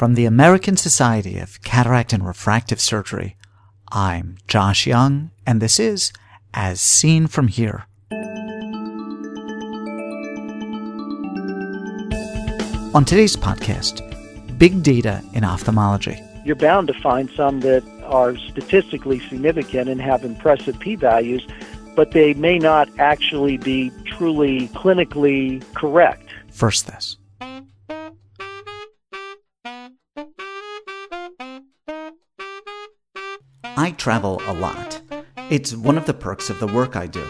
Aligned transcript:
From 0.00 0.14
the 0.14 0.24
American 0.24 0.78
Society 0.78 1.38
of 1.38 1.60
Cataract 1.60 2.14
and 2.14 2.26
Refractive 2.26 2.80
Surgery, 2.80 3.36
I'm 3.92 4.38
Josh 4.48 4.86
Young, 4.86 5.30
and 5.46 5.60
this 5.60 5.78
is 5.78 6.10
As 6.54 6.80
Seen 6.80 7.26
From 7.26 7.48
Here. 7.48 7.84
On 12.94 13.04
today's 13.04 13.36
podcast, 13.36 14.00
big 14.58 14.82
data 14.82 15.22
in 15.34 15.44
ophthalmology. 15.44 16.18
You're 16.46 16.56
bound 16.56 16.88
to 16.88 16.94
find 16.94 17.28
some 17.36 17.60
that 17.60 17.84
are 18.04 18.38
statistically 18.38 19.20
significant 19.28 19.90
and 19.90 20.00
have 20.00 20.24
impressive 20.24 20.78
p 20.78 20.94
values, 20.94 21.46
but 21.94 22.12
they 22.12 22.32
may 22.32 22.58
not 22.58 22.88
actually 22.98 23.58
be 23.58 23.92
truly 24.06 24.68
clinically 24.68 25.62
correct. 25.74 26.30
First, 26.50 26.86
this. 26.86 27.18
I 33.80 33.92
travel 33.92 34.42
a 34.44 34.52
lot. 34.52 35.00
It's 35.48 35.74
one 35.74 35.96
of 35.96 36.04
the 36.04 36.12
perks 36.12 36.50
of 36.50 36.60
the 36.60 36.66
work 36.66 36.96
I 36.96 37.06
do. 37.06 37.26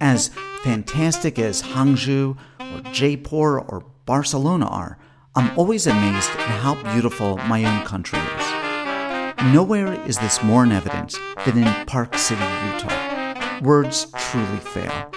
As 0.00 0.26
fantastic 0.64 1.38
as 1.38 1.62
Hangzhou 1.62 2.36
or 2.58 2.90
Jaipur 2.90 3.60
or 3.60 3.86
Barcelona 4.04 4.66
are, 4.66 4.98
I'm 5.36 5.56
always 5.56 5.86
amazed 5.86 6.30
at 6.30 6.60
how 6.62 6.74
beautiful 6.92 7.36
my 7.36 7.64
own 7.64 7.86
country 7.86 8.18
is. 8.18 9.54
Nowhere 9.54 9.92
is 10.04 10.18
this 10.18 10.42
more 10.42 10.64
in 10.64 10.72
evidence 10.72 11.16
than 11.46 11.58
in 11.58 11.86
Park 11.86 12.16
City, 12.16 12.42
Utah. 12.72 13.60
Words 13.62 14.08
truly 14.18 14.58
fail. 14.58 15.12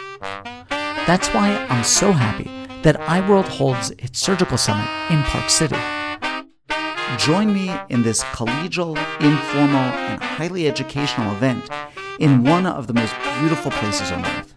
That's 1.07 1.27
why 1.29 1.55
I'm 1.71 1.84
so 1.84 2.12
happy 2.12 2.51
that 2.84 2.99
EyeWorld 2.99 3.48
holds 3.48 3.89
its 3.98 4.20
surgical 4.20 4.59
summit 4.59 4.87
in 5.09 5.23
Park 5.23 5.49
City. 5.49 6.00
Join 7.17 7.53
me 7.53 7.70
in 7.89 8.03
this 8.03 8.23
collegial, 8.23 8.95
informal, 9.20 9.75
and 9.75 10.23
highly 10.23 10.67
educational 10.67 11.34
event 11.34 11.70
in 12.20 12.43
one 12.43 12.65
of 12.65 12.87
the 12.87 12.93
most 12.93 13.13
beautiful 13.40 13.71
places 13.71 14.12
on 14.12 14.26
earth. 14.26 14.54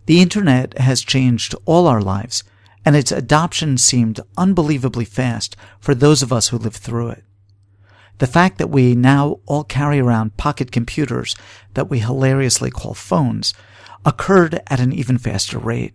The 0.06 0.20
internet 0.20 0.78
has 0.78 1.02
changed 1.02 1.54
all 1.64 1.86
our 1.86 2.00
lives, 2.00 2.42
and 2.84 2.96
its 2.96 3.12
adoption 3.12 3.78
seemed 3.78 4.20
unbelievably 4.36 5.04
fast 5.04 5.54
for 5.78 5.94
those 5.94 6.22
of 6.22 6.32
us 6.32 6.48
who 6.48 6.58
lived 6.58 6.78
through 6.78 7.10
it. 7.10 7.24
The 8.18 8.26
fact 8.26 8.58
that 8.58 8.70
we 8.70 8.96
now 8.96 9.38
all 9.46 9.62
carry 9.62 10.00
around 10.00 10.36
pocket 10.36 10.72
computers 10.72 11.36
that 11.74 11.88
we 11.88 12.00
hilariously 12.00 12.70
call 12.70 12.94
phones 12.94 13.54
occurred 14.04 14.60
at 14.66 14.80
an 14.80 14.92
even 14.92 15.18
faster 15.18 15.58
rate. 15.58 15.94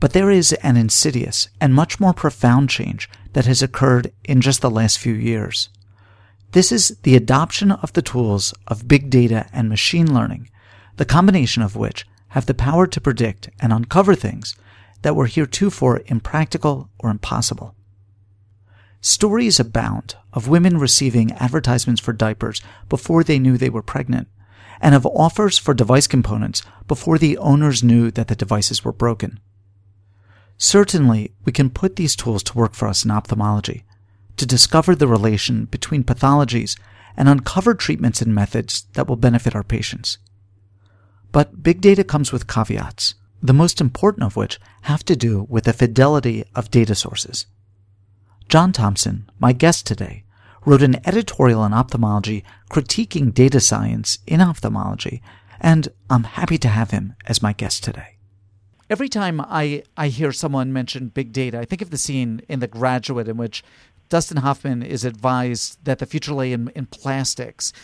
But 0.00 0.12
there 0.12 0.30
is 0.30 0.52
an 0.54 0.76
insidious 0.76 1.48
and 1.60 1.74
much 1.74 1.98
more 1.98 2.12
profound 2.12 2.70
change 2.70 3.10
that 3.32 3.46
has 3.46 3.62
occurred 3.62 4.12
in 4.24 4.40
just 4.40 4.60
the 4.60 4.70
last 4.70 4.98
few 4.98 5.14
years. 5.14 5.68
This 6.52 6.72
is 6.72 6.96
the 7.02 7.16
adoption 7.16 7.72
of 7.72 7.92
the 7.92 8.02
tools 8.02 8.54
of 8.68 8.88
big 8.88 9.10
data 9.10 9.46
and 9.52 9.68
machine 9.68 10.14
learning, 10.14 10.48
the 10.96 11.04
combination 11.04 11.62
of 11.62 11.76
which 11.76 12.06
have 12.28 12.46
the 12.46 12.54
power 12.54 12.86
to 12.86 13.00
predict 13.00 13.50
and 13.60 13.72
uncover 13.72 14.14
things 14.14 14.56
that 15.02 15.16
were 15.16 15.26
heretofore 15.26 16.02
impractical 16.06 16.90
or 16.98 17.10
impossible. 17.10 17.74
Stories 19.00 19.60
abound 19.60 20.16
of 20.32 20.48
women 20.48 20.78
receiving 20.78 21.32
advertisements 21.32 22.00
for 22.00 22.12
diapers 22.12 22.60
before 22.88 23.22
they 23.22 23.38
knew 23.38 23.56
they 23.56 23.70
were 23.70 23.82
pregnant, 23.82 24.28
and 24.80 24.94
of 24.94 25.06
offers 25.06 25.58
for 25.58 25.74
device 25.74 26.06
components 26.06 26.62
before 26.86 27.18
the 27.18 27.38
owners 27.38 27.82
knew 27.82 28.10
that 28.10 28.28
the 28.28 28.34
devices 28.34 28.84
were 28.84 28.92
broken. 28.92 29.38
Certainly, 30.58 31.32
we 31.44 31.52
can 31.52 31.70
put 31.70 31.96
these 31.96 32.16
tools 32.16 32.42
to 32.42 32.58
work 32.58 32.74
for 32.74 32.88
us 32.88 33.04
in 33.04 33.12
ophthalmology 33.12 33.84
to 34.36 34.46
discover 34.46 34.94
the 34.94 35.08
relation 35.08 35.66
between 35.66 36.04
pathologies 36.04 36.76
and 37.16 37.28
uncover 37.28 37.74
treatments 37.74 38.20
and 38.20 38.34
methods 38.34 38.86
that 38.94 39.08
will 39.08 39.16
benefit 39.16 39.54
our 39.54 39.62
patients. 39.62 40.18
But 41.30 41.62
big 41.62 41.80
data 41.80 42.04
comes 42.04 42.32
with 42.32 42.46
caveats, 42.46 43.14
the 43.42 43.52
most 43.52 43.80
important 43.80 44.24
of 44.24 44.36
which 44.36 44.58
have 44.82 45.04
to 45.04 45.16
do 45.16 45.46
with 45.48 45.64
the 45.64 45.72
fidelity 45.72 46.44
of 46.54 46.70
data 46.70 46.94
sources. 46.94 47.46
John 48.48 48.72
Thompson, 48.72 49.30
my 49.38 49.52
guest 49.52 49.86
today, 49.86 50.24
wrote 50.64 50.82
an 50.82 50.96
editorial 51.06 51.64
in 51.64 51.72
ophthalmology 51.72 52.44
critiquing 52.70 53.32
data 53.32 53.60
science 53.60 54.18
in 54.26 54.40
ophthalmology, 54.40 55.22
and 55.60 55.88
I'm 56.10 56.24
happy 56.24 56.58
to 56.58 56.68
have 56.68 56.90
him 56.90 57.14
as 57.26 57.42
my 57.42 57.52
guest 57.52 57.84
today. 57.84 58.17
Every 58.90 59.08
time 59.10 59.40
I, 59.40 59.82
I 59.98 60.08
hear 60.08 60.32
someone 60.32 60.72
mention 60.72 61.08
big 61.08 61.32
data, 61.32 61.58
I 61.58 61.66
think 61.66 61.82
of 61.82 61.90
the 61.90 61.98
scene 61.98 62.40
in 62.48 62.60
The 62.60 62.66
Graduate 62.66 63.28
in 63.28 63.36
which 63.36 63.62
Dustin 64.08 64.38
Hoffman 64.38 64.82
is 64.82 65.04
advised 65.04 65.78
that 65.84 65.98
the 65.98 66.06
future 66.06 66.32
lay 66.32 66.52
in, 66.52 66.68
in 66.74 66.86
plastics. 66.86 67.74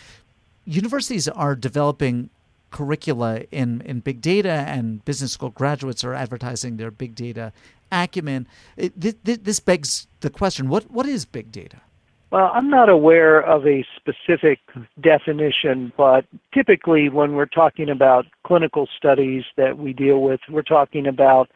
Universities 0.65 1.29
are 1.29 1.55
developing 1.55 2.31
curricula 2.71 3.43
in, 3.53 3.83
in 3.83 4.01
big 4.01 4.23
data, 4.23 4.65
and 4.67 5.05
business 5.05 5.33
school 5.33 5.51
graduates 5.51 6.05
are 6.05 6.15
advertising 6.15 6.79
their 6.79 6.91
big 6.91 7.15
data 7.15 7.53
acumen. 7.93 8.49
It, 8.79 8.99
th- 8.99 9.17
th- 9.25 9.41
this 9.43 9.61
begs 9.61 10.07
the 10.21 10.31
question 10.31 10.71
what, 10.71 10.91
what 10.91 11.07
is 11.07 11.27
big 11.27 11.53
data? 11.53 11.83
Well, 12.35 12.51
I'm 12.53 12.69
not 12.69 12.89
aware 12.89 13.41
of 13.43 13.65
a 13.65 13.87
specific 13.95 14.59
definition, 15.01 15.93
but 15.97 16.25
typically 16.53 17.09
when 17.09 17.35
we're 17.35 17.47
talking 17.47 17.89
about 17.89 18.27
clinical 18.45 18.89
studies 18.99 19.45
that 19.57 19.79
we 19.79 19.93
deal 19.93 20.21
with, 20.21 20.41
we're 20.51 20.63
talking 20.63 21.07
about 21.07 21.49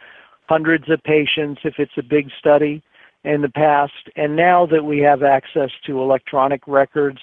hundreds 0.48 0.88
of 0.88 1.02
patients 1.02 1.62
if 1.64 1.74
it's 1.78 1.98
a 1.98 2.02
big 2.04 2.28
study 2.38 2.80
in 3.24 3.42
the 3.42 3.48
past. 3.48 4.08
And 4.14 4.36
now 4.36 4.66
that 4.66 4.84
we 4.84 5.00
have 5.00 5.24
access 5.24 5.70
to 5.86 6.00
electronic 6.00 6.60
records, 6.68 7.18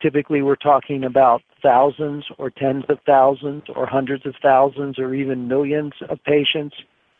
typically 0.00 0.40
we're 0.42 0.54
talking 0.54 1.02
about 1.02 1.42
thousands 1.60 2.26
or 2.38 2.48
tens 2.48 2.84
of 2.88 2.98
thousands 3.06 3.64
or 3.74 3.86
hundreds 3.86 4.24
of 4.24 4.36
thousands 4.40 5.00
or 5.00 5.14
even 5.14 5.48
millions 5.48 5.94
of 6.08 6.22
patients, 6.22 6.76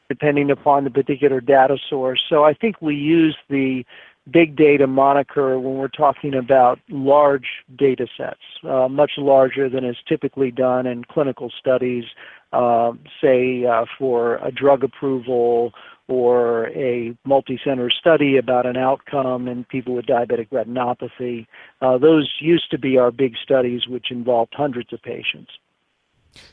depending 0.09 0.53
upon 0.53 0.85
the 0.85 0.91
particular 0.91 1.41
data 1.41 1.79
source. 1.89 2.23
So 2.29 2.45
I 2.45 2.55
think 2.55 2.81
we 2.81 2.95
use 2.95 3.37
the 3.49 3.83
big 4.31 4.57
data 4.57 4.87
moniker 4.87 5.59
when 5.59 5.77
we're 5.77 5.89
talking 5.89 6.35
about 6.35 6.79
large 6.89 7.47
data 7.77 8.07
sets, 8.17 8.41
uh, 8.69 8.89
much 8.89 9.13
larger 9.19 9.69
than 9.69 9.85
is 9.85 9.97
typically 10.09 10.51
done 10.51 10.87
in 10.87 11.05
clinical 11.05 11.51
studies, 11.59 12.05
uh, 12.53 12.93
say 13.21 13.65
uh, 13.65 13.85
for 13.99 14.37
a 14.37 14.51
drug 14.51 14.83
approval 14.85 15.73
or 16.09 16.69
a 16.71 17.17
multi-center 17.25 17.89
study 17.89 18.37
about 18.37 18.67
an 18.67 18.77
outcome 18.77 19.47
in 19.47 19.65
people 19.65 19.95
with 19.95 20.07
diabetic 20.07 20.49
retinopathy. 20.51 21.47
Uh, 21.81 21.97
those 21.97 22.29
used 22.41 22.69
to 22.71 22.79
be 22.79 22.99
our 22.99 23.13
big 23.13 23.35
studies, 23.43 23.87
which 23.87 24.11
involved 24.11 24.53
hundreds 24.57 24.93
of 24.93 25.01
patients. 25.03 25.51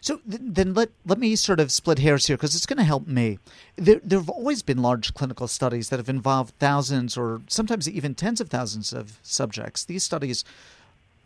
So 0.02 0.18
th- 0.30 0.42
then 0.44 0.74
let 0.74 0.90
let 1.06 1.20
me 1.20 1.36
sort 1.36 1.60
of 1.60 1.72
split 1.72 2.00
hairs 2.00 2.28
here 2.28 2.38
because 2.38 2.56
it's 2.56 2.66
going 2.66 2.78
to 2.78 2.84
help 2.84 3.08
me. 3.08 3.40
There 3.76 4.02
there 4.04 4.20
have 4.20 4.30
always 4.30 4.64
been 4.64 4.82
large 4.82 5.14
clinical 5.14 5.48
studies 5.48 5.90
that 5.90 5.98
have 5.98 6.10
involved 6.10 6.54
thousands 6.60 7.18
or 7.18 7.42
sometimes 7.48 7.90
even 7.90 8.16
tens 8.16 8.42
of 8.42 8.50
thousands 8.50 8.94
of 8.94 9.20
subjects. 9.24 9.86
These 9.86 10.04
studies 10.04 10.44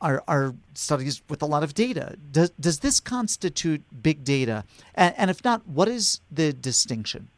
are 0.02 0.24
are 0.28 0.54
studies 0.74 1.22
with 1.30 1.42
a 1.42 1.46
lot 1.46 1.64
of 1.64 1.74
data. 1.74 2.16
Does 2.32 2.50
does 2.60 2.80
this 2.80 3.00
constitute 3.00 3.84
big 4.04 4.24
data? 4.24 4.64
And, 4.96 5.14
and 5.18 5.30
if 5.30 5.44
not, 5.44 5.68
what 5.68 5.88
is 5.88 6.22
the 6.32 6.54
distinction? 6.54 7.30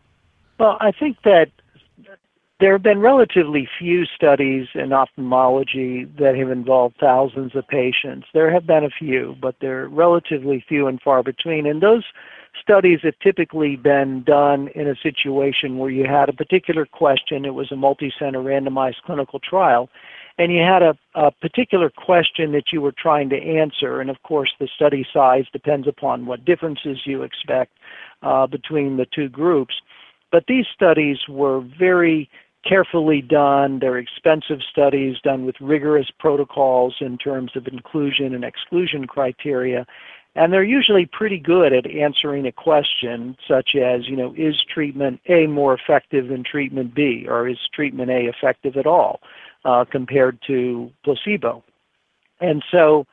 Well, 0.59 0.77
I 0.79 0.91
think 0.91 1.21
that 1.23 1.49
there 2.63 2.71
have 2.71 2.81
been 2.81 3.01
relatively 3.01 3.67
few 3.77 4.05
studies 4.05 4.67
in 4.73 4.93
ophthalmology 4.93 6.05
that 6.17 6.37
have 6.37 6.49
involved 6.49 6.95
thousands 6.97 7.53
of 7.57 7.67
patients. 7.67 8.25
There 8.33 8.49
have 8.53 8.65
been 8.65 8.85
a 8.85 8.89
few, 8.89 9.35
but 9.41 9.55
they're 9.59 9.89
relatively 9.89 10.63
few 10.65 10.87
and 10.87 11.01
far 11.01 11.23
between. 11.23 11.65
And 11.65 11.83
those 11.83 12.05
studies 12.61 12.99
have 13.03 13.15
typically 13.21 13.75
been 13.75 14.23
done 14.23 14.69
in 14.75 14.87
a 14.87 14.95
situation 14.95 15.77
where 15.77 15.89
you 15.89 16.05
had 16.05 16.29
a 16.29 16.31
particular 16.33 16.85
question, 16.85 17.43
it 17.43 17.53
was 17.53 17.69
a 17.69 17.75
multi 17.75 18.13
center 18.17 18.39
randomized 18.39 19.01
clinical 19.05 19.41
trial, 19.41 19.89
and 20.37 20.53
you 20.53 20.61
had 20.61 20.81
a, 20.81 20.97
a 21.15 21.31
particular 21.31 21.89
question 21.89 22.53
that 22.53 22.71
you 22.71 22.79
were 22.79 22.93
trying 22.97 23.27
to 23.31 23.35
answer. 23.35 23.99
And 23.99 24.09
of 24.09 24.23
course, 24.23 24.53
the 24.57 24.69
study 24.73 25.05
size 25.13 25.43
depends 25.51 25.85
upon 25.85 26.27
what 26.27 26.45
differences 26.45 27.01
you 27.03 27.23
expect 27.23 27.73
uh, 28.21 28.47
between 28.47 28.95
the 28.95 29.05
two 29.13 29.27
groups. 29.27 29.75
But 30.31 30.45
these 30.47 30.65
studies 30.73 31.17
were 31.27 31.61
very 31.77 32.29
carefully 32.67 33.21
done. 33.21 33.79
They're 33.79 33.97
expensive 33.97 34.59
studies 34.69 35.17
done 35.23 35.45
with 35.45 35.55
rigorous 35.59 36.09
protocols 36.19 36.95
in 37.01 37.17
terms 37.17 37.51
of 37.55 37.67
inclusion 37.67 38.33
and 38.33 38.43
exclusion 38.43 39.05
criteria. 39.07 39.85
And 40.35 40.51
they're 40.51 40.63
usually 40.63 41.05
pretty 41.05 41.37
good 41.37 41.73
at 41.73 41.85
answering 41.85 42.47
a 42.47 42.51
question 42.51 43.37
such 43.47 43.75
as, 43.75 44.07
you 44.07 44.15
know, 44.15 44.33
is 44.35 44.55
treatment 44.73 45.21
A 45.27 45.45
more 45.45 45.75
effective 45.75 46.27
than 46.29 46.43
treatment 46.43 46.95
B? 46.95 47.25
Or 47.27 47.47
is 47.47 47.57
treatment 47.73 48.09
A 48.09 48.27
effective 48.27 48.75
at 48.77 48.87
all 48.87 49.19
uh, 49.63 49.85
compared 49.89 50.39
to 50.47 50.89
placebo? 51.03 51.63
And 52.41 52.63
so 52.71 53.05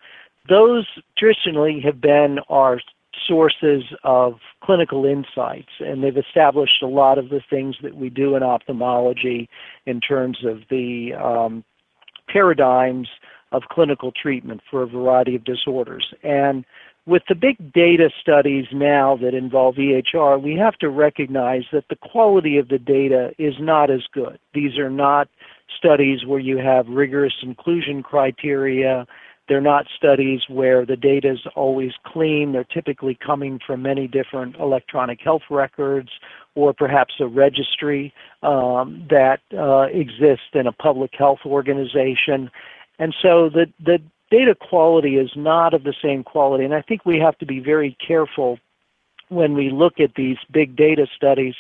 those 0.48 0.86
traditionally 1.18 1.80
have 1.84 2.00
been 2.00 2.38
our 2.48 2.80
sources 3.26 3.84
of 4.04 4.34
clinical 4.62 5.04
insights, 5.04 5.70
and 5.80 6.02
they've 6.02 6.16
established 6.16 6.82
a 6.82 6.86
lot 6.86 7.18
of 7.18 7.28
the 7.28 7.40
things 7.48 7.76
that 7.82 7.96
we 7.96 8.10
do 8.10 8.36
in 8.36 8.42
ophthalmology 8.42 9.48
in 9.86 10.00
terms 10.00 10.38
of 10.44 10.58
the 10.70 11.12
um, 11.14 11.64
paradigms 12.28 13.08
of 13.52 13.62
clinical 13.70 14.12
treatment 14.12 14.60
for 14.70 14.82
a 14.82 14.86
variety 14.86 15.34
of 15.34 15.44
disorders. 15.44 16.12
And 16.22 16.64
with 17.06 17.22
the 17.28 17.34
big 17.34 17.72
data 17.72 18.10
studies 18.20 18.66
now 18.72 19.16
that 19.16 19.34
involve 19.34 19.76
EHR, 19.76 20.40
we 20.40 20.54
have 20.56 20.76
to 20.78 20.88
recognize 20.88 21.64
that 21.72 21.84
the 21.88 21.96
quality 21.96 22.58
of 22.58 22.68
the 22.68 22.78
data 22.78 23.30
is 23.38 23.54
not 23.58 23.90
as 23.90 24.02
good. 24.12 24.38
These 24.54 24.78
are 24.78 24.90
not 24.90 25.28
studies 25.76 26.24
where 26.26 26.38
you 26.38 26.58
have 26.58 26.86
rigorous 26.88 27.34
inclusion 27.42 28.02
criteria 28.02 29.06
they're 29.50 29.60
not 29.60 29.86
studies 29.96 30.42
where 30.48 30.86
the 30.86 30.94
data 30.94 31.32
is 31.32 31.40
always 31.56 31.90
clean. 32.06 32.52
They're 32.52 32.62
typically 32.62 33.18
coming 33.26 33.58
from 33.66 33.82
many 33.82 34.06
different 34.06 34.54
electronic 34.60 35.20
health 35.20 35.42
records 35.50 36.08
or 36.54 36.72
perhaps 36.72 37.14
a 37.18 37.26
registry 37.26 38.14
um, 38.44 39.04
that 39.10 39.40
uh, 39.58 39.88
exists 39.92 40.54
in 40.54 40.68
a 40.68 40.72
public 40.72 41.10
health 41.18 41.40
organization. 41.44 42.48
And 43.00 43.12
so 43.20 43.50
the, 43.52 43.66
the 43.84 43.98
data 44.30 44.54
quality 44.54 45.16
is 45.16 45.30
not 45.34 45.74
of 45.74 45.82
the 45.82 45.94
same 46.00 46.22
quality. 46.22 46.64
And 46.64 46.72
I 46.72 46.82
think 46.82 47.04
we 47.04 47.18
have 47.18 47.36
to 47.38 47.46
be 47.46 47.58
very 47.58 47.96
careful 48.06 48.60
when 49.30 49.54
we 49.54 49.70
look 49.70 49.98
at 49.98 50.14
these 50.14 50.36
big 50.52 50.76
data 50.76 51.08
studies 51.16 51.56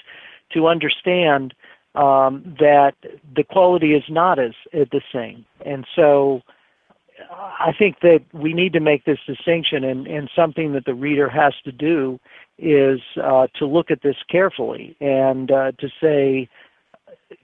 to 0.52 0.68
understand 0.68 1.54
um, 1.96 2.54
that 2.60 2.92
the 3.34 3.42
quality 3.42 3.94
is 3.94 4.04
not 4.08 4.38
as, 4.38 4.52
as 4.72 4.86
the 4.92 5.02
same. 5.12 5.44
And 5.66 5.84
so 5.96 6.42
I 7.30 7.72
think 7.78 8.00
that 8.00 8.20
we 8.32 8.52
need 8.52 8.72
to 8.72 8.80
make 8.80 9.04
this 9.04 9.18
distinction, 9.26 9.84
and, 9.84 10.06
and 10.06 10.30
something 10.34 10.72
that 10.72 10.84
the 10.84 10.94
reader 10.94 11.28
has 11.28 11.54
to 11.64 11.72
do 11.72 12.18
is 12.58 13.00
uh, 13.22 13.46
to 13.56 13.66
look 13.66 13.90
at 13.90 14.02
this 14.02 14.16
carefully 14.30 14.96
and 15.00 15.50
uh, 15.50 15.72
to 15.78 15.88
say, 16.00 16.48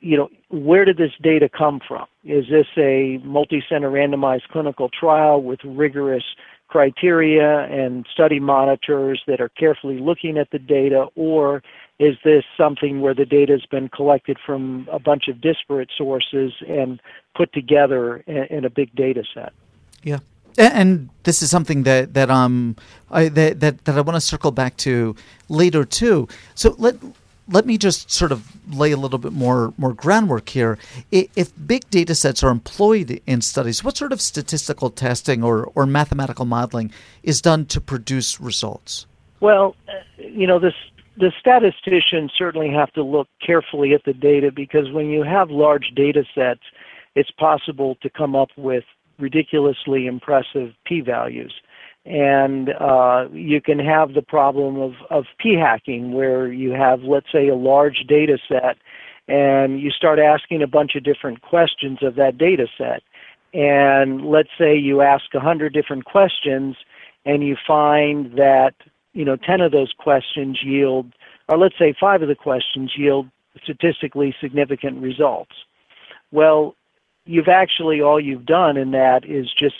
you 0.01 0.17
know, 0.17 0.29
where 0.51 0.85
did 0.85 0.97
this 0.97 1.13
data 1.23 1.49
come 1.49 1.81
from? 1.87 2.07
Is 2.25 2.47
this 2.51 2.67
a 2.77 3.19
multi-center 3.25 3.91
randomized 3.91 4.49
clinical 4.51 4.89
trial 4.89 5.43
with 5.43 5.61
rigorous 5.65 6.25
criteria 6.69 7.61
and 7.65 8.07
study 8.13 8.41
monitors 8.41 9.23
that 9.27 9.41
are 9.41 9.49
carefully 9.51 9.99
looking 9.99 10.37
at 10.37 10.51
the 10.51 10.59
data, 10.59 11.07
or 11.15 11.63
is 11.99 12.17
this 12.25 12.45
something 12.57 13.01
where 13.01 13.15
the 13.15 13.25
data 13.25 13.53
has 13.53 13.65
been 13.71 13.89
collected 13.89 14.37
from 14.45 14.89
a 14.91 14.99
bunch 14.99 15.29
of 15.29 15.41
disparate 15.41 15.91
sources 15.97 16.53
and 16.69 17.01
put 17.37 17.53
together 17.53 18.19
in, 18.27 18.45
in 18.51 18.65
a 18.65 18.71
big 18.71 18.95
data 18.95 19.23
set? 19.33 19.53
Yeah. 20.07 20.21
And 20.57 21.11
this 21.25 21.43
is 21.43 21.51
something 21.51 21.83
that 21.83 22.15
that 22.15 22.31
um 22.31 22.77
I, 23.11 23.29
that 23.29 23.61
that, 23.61 23.85
that 23.85 23.99
I 23.99 24.01
want 24.01 24.15
to 24.15 24.21
circle 24.21 24.53
back 24.53 24.77
to 24.79 25.17
later 25.49 25.85
too. 25.85 26.29
So 26.55 26.77
let 26.79 26.97
let 27.49 27.67
me 27.67 27.77
just 27.77 28.11
sort 28.11 28.33
of 28.33 28.57
lay 28.73 28.93
a 28.93 28.97
little 28.97 29.19
bit 29.19 29.33
more 29.33 29.75
more 29.77 29.93
groundwork 29.93 30.49
here. 30.49 30.79
If 31.11 31.53
big 31.67 31.91
data 31.91 32.15
sets 32.15 32.45
are 32.45 32.51
employed 32.51 33.21
in 33.27 33.41
studies, 33.41 33.83
what 33.83 33.97
sort 33.97 34.13
of 34.13 34.21
statistical 34.21 34.91
testing 34.91 35.43
or, 35.43 35.71
or 35.75 35.87
mathematical 35.87 36.45
modeling 36.45 36.93
is 37.25 37.43
done 37.43 37.67
to 37.67 37.81
produce 37.81 38.41
results? 38.41 39.07
Well, 39.41 39.75
you 40.19 40.47
know, 40.47 40.61
this 40.61 40.75
the 41.17 41.33
statisticians 41.41 42.31
certainly 42.39 42.71
have 42.71 42.93
to 42.93 43.03
look 43.03 43.29
carefully 43.45 43.93
at 43.93 44.05
the 44.05 44.13
data 44.13 44.53
because 44.53 44.91
when 44.93 45.07
you 45.11 45.25
have 45.25 45.51
large 45.51 45.93
data 45.97 46.25
sets, 46.33 46.63
it's 47.17 47.31
possible 47.33 47.97
to 48.03 48.09
come 48.09 48.37
up 48.37 48.51
with 48.57 48.85
ridiculously 49.19 50.07
impressive 50.07 50.73
p-values. 50.85 51.55
And 52.05 52.71
uh, 52.81 53.27
you 53.33 53.61
can 53.61 53.79
have 53.81 54.15
the 54.15 54.23
problem 54.23 54.79
of, 54.81 54.93
of 55.11 55.25
p-hacking 55.39 56.13
where 56.13 56.53
you 56.53 56.71
have, 56.71 57.03
let's 57.03 57.31
say, 57.33 57.49
a 57.49 57.57
large 57.57 58.05
data 58.09 58.39
set 58.49 58.77
and 59.29 59.81
you 59.81 59.91
start 59.91 60.19
asking 60.19 60.63
a 60.63 60.67
bunch 60.67 60.95
of 60.95 61.03
different 61.03 61.43
questions 61.43 61.99
of 62.03 62.15
that 62.15 62.39
data 62.39 62.67
set. 62.79 63.03
And 63.53 64.27
let's 64.27 64.51
say 64.59 64.77
you 64.77 65.01
ask 65.01 65.33
100 65.33 65.73
different 65.73 66.05
questions 66.05 66.77
and 67.25 67.43
you 67.43 67.57
find 67.67 68.33
that, 68.39 68.75
you 69.15 69.25
know, 69.25 69.37
10 69.37 69.61
of 69.61 69.73
those 69.73 69.93
questions 69.99 70.61
yield, 70.63 71.13
or 71.49 71.59
let's 71.59 71.79
say 71.79 71.95
five 71.99 72.23
of 72.23 72.29
the 72.29 72.35
questions 72.35 72.93
yield 72.97 73.29
statistically 73.63 74.35
significant 74.41 75.03
results. 75.03 75.53
Well, 76.31 76.75
you've 77.27 77.49
actually 77.49 78.01
all 78.01 78.21
you've 78.21 78.47
done 78.47 78.77
in 78.77 78.93
that 78.93 79.25
is 79.25 79.53
just 79.53 79.75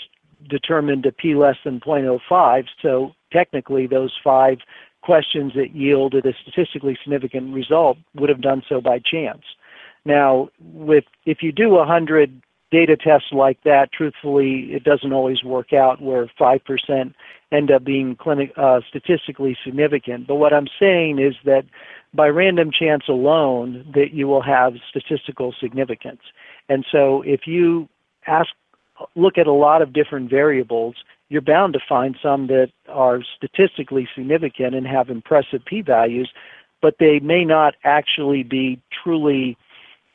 determined 0.49 1.07
a 1.07 1.13
p 1.13 1.35
less 1.35 1.57
than 1.65 1.81
0.05. 1.81 2.65
So 2.83 3.15
technically, 3.33 3.87
those 3.87 4.13
five 4.23 4.59
questions 5.03 5.53
that 5.55 5.75
yielded 5.75 6.27
a 6.27 6.33
statistically 6.43 6.99
significant 7.03 7.55
result 7.55 7.97
would 8.15 8.29
have 8.29 8.41
done 8.41 8.63
so 8.69 8.81
by 8.81 8.99
chance. 8.99 9.43
Now, 10.05 10.49
with 10.61 11.05
if 11.25 11.43
you 11.43 11.53
do 11.53 11.71
100 11.71 12.43
data 12.71 12.97
tests 12.97 13.29
like 13.33 13.63
that, 13.65 13.93
truthfully, 13.93 14.73
it 14.73 14.83
doesn't 14.83 15.13
always 15.13 15.45
work 15.45 15.73
out 15.73 16.03
where 16.03 16.27
5% 16.39 17.15
end 17.53 17.71
up 17.71 17.85
being 17.85 18.17
clinic, 18.17 18.53
uh, 18.57 18.81
statistically 18.89 19.57
significant. 19.65 20.27
But 20.27 20.37
what 20.37 20.53
I'm 20.53 20.67
saying 20.81 21.21
is 21.21 21.35
that 21.45 21.65
by 22.13 22.29
random 22.29 22.71
chance 22.73 23.05
alone, 23.09 23.85
that 23.95 24.13
you 24.13 24.27
will 24.27 24.43
have 24.43 24.75
statistical 24.89 25.55
significance. 25.61 26.23
And 26.69 26.85
so 26.91 27.23
if 27.23 27.47
you 27.47 27.89
ask, 28.27 28.51
look 29.15 29.39
at 29.39 29.47
a 29.47 29.53
lot 29.53 29.83
of 29.83 29.93
different 29.93 30.31
variables, 30.31 30.97
you're 31.29 31.43
bound 31.43 31.73
to 31.73 31.81
find 31.89 32.17
some 32.23 32.47
that 32.49 32.71
are 32.89 33.21
statistically 33.37 34.09
significant 34.15 34.75
and 34.75 34.87
have 34.87 35.11
impressive 35.11 35.65
p-values, 35.65 36.31
but 36.81 36.97
they 36.99 37.19
may 37.19 37.45
not 37.45 37.75
actually 37.85 38.43
be 38.43 38.81
truly 39.03 39.57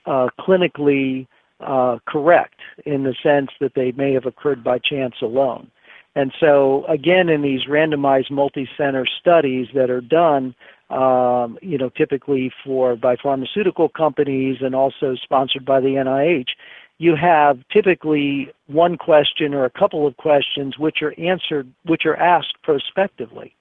uh, 0.05 0.29
clinically 0.39 1.27
uh, 1.59 1.99
correct 2.07 2.59
in 2.85 3.03
the 3.03 3.15
sense 3.21 3.49
that 3.59 3.73
they 3.75 3.91
may 3.91 4.13
have 4.13 4.25
occurred 4.25 4.63
by 4.63 4.79
chance 4.79 5.15
alone. 5.21 5.69
And 6.15 6.33
so, 6.39 6.85
again, 6.87 7.29
in 7.29 7.41
these 7.41 7.65
randomized 7.65 8.31
multi-center 8.31 9.05
studies 9.05 9.67
that 9.73 9.89
are 9.89 10.01
done, 10.01 10.55
um, 10.91 11.57
you 11.61 11.77
know, 11.77 11.89
typically 11.89 12.51
for 12.63 12.95
by 12.95 13.15
pharmaceutical 13.15 13.89
companies 13.89 14.57
and 14.61 14.75
also 14.75 15.15
sponsored 15.15 15.65
by 15.65 15.79
the 15.79 15.95
NIH, 15.95 16.49
you 16.97 17.15
have 17.15 17.59
typically 17.71 18.51
one 18.67 18.97
question 18.97 19.53
or 19.53 19.65
a 19.65 19.69
couple 19.69 20.05
of 20.05 20.17
questions 20.17 20.77
which 20.77 21.01
are 21.01 21.15
answered, 21.19 21.71
which 21.85 22.05
are 22.05 22.15
asked 22.15 22.61
prospectively. 22.61 23.55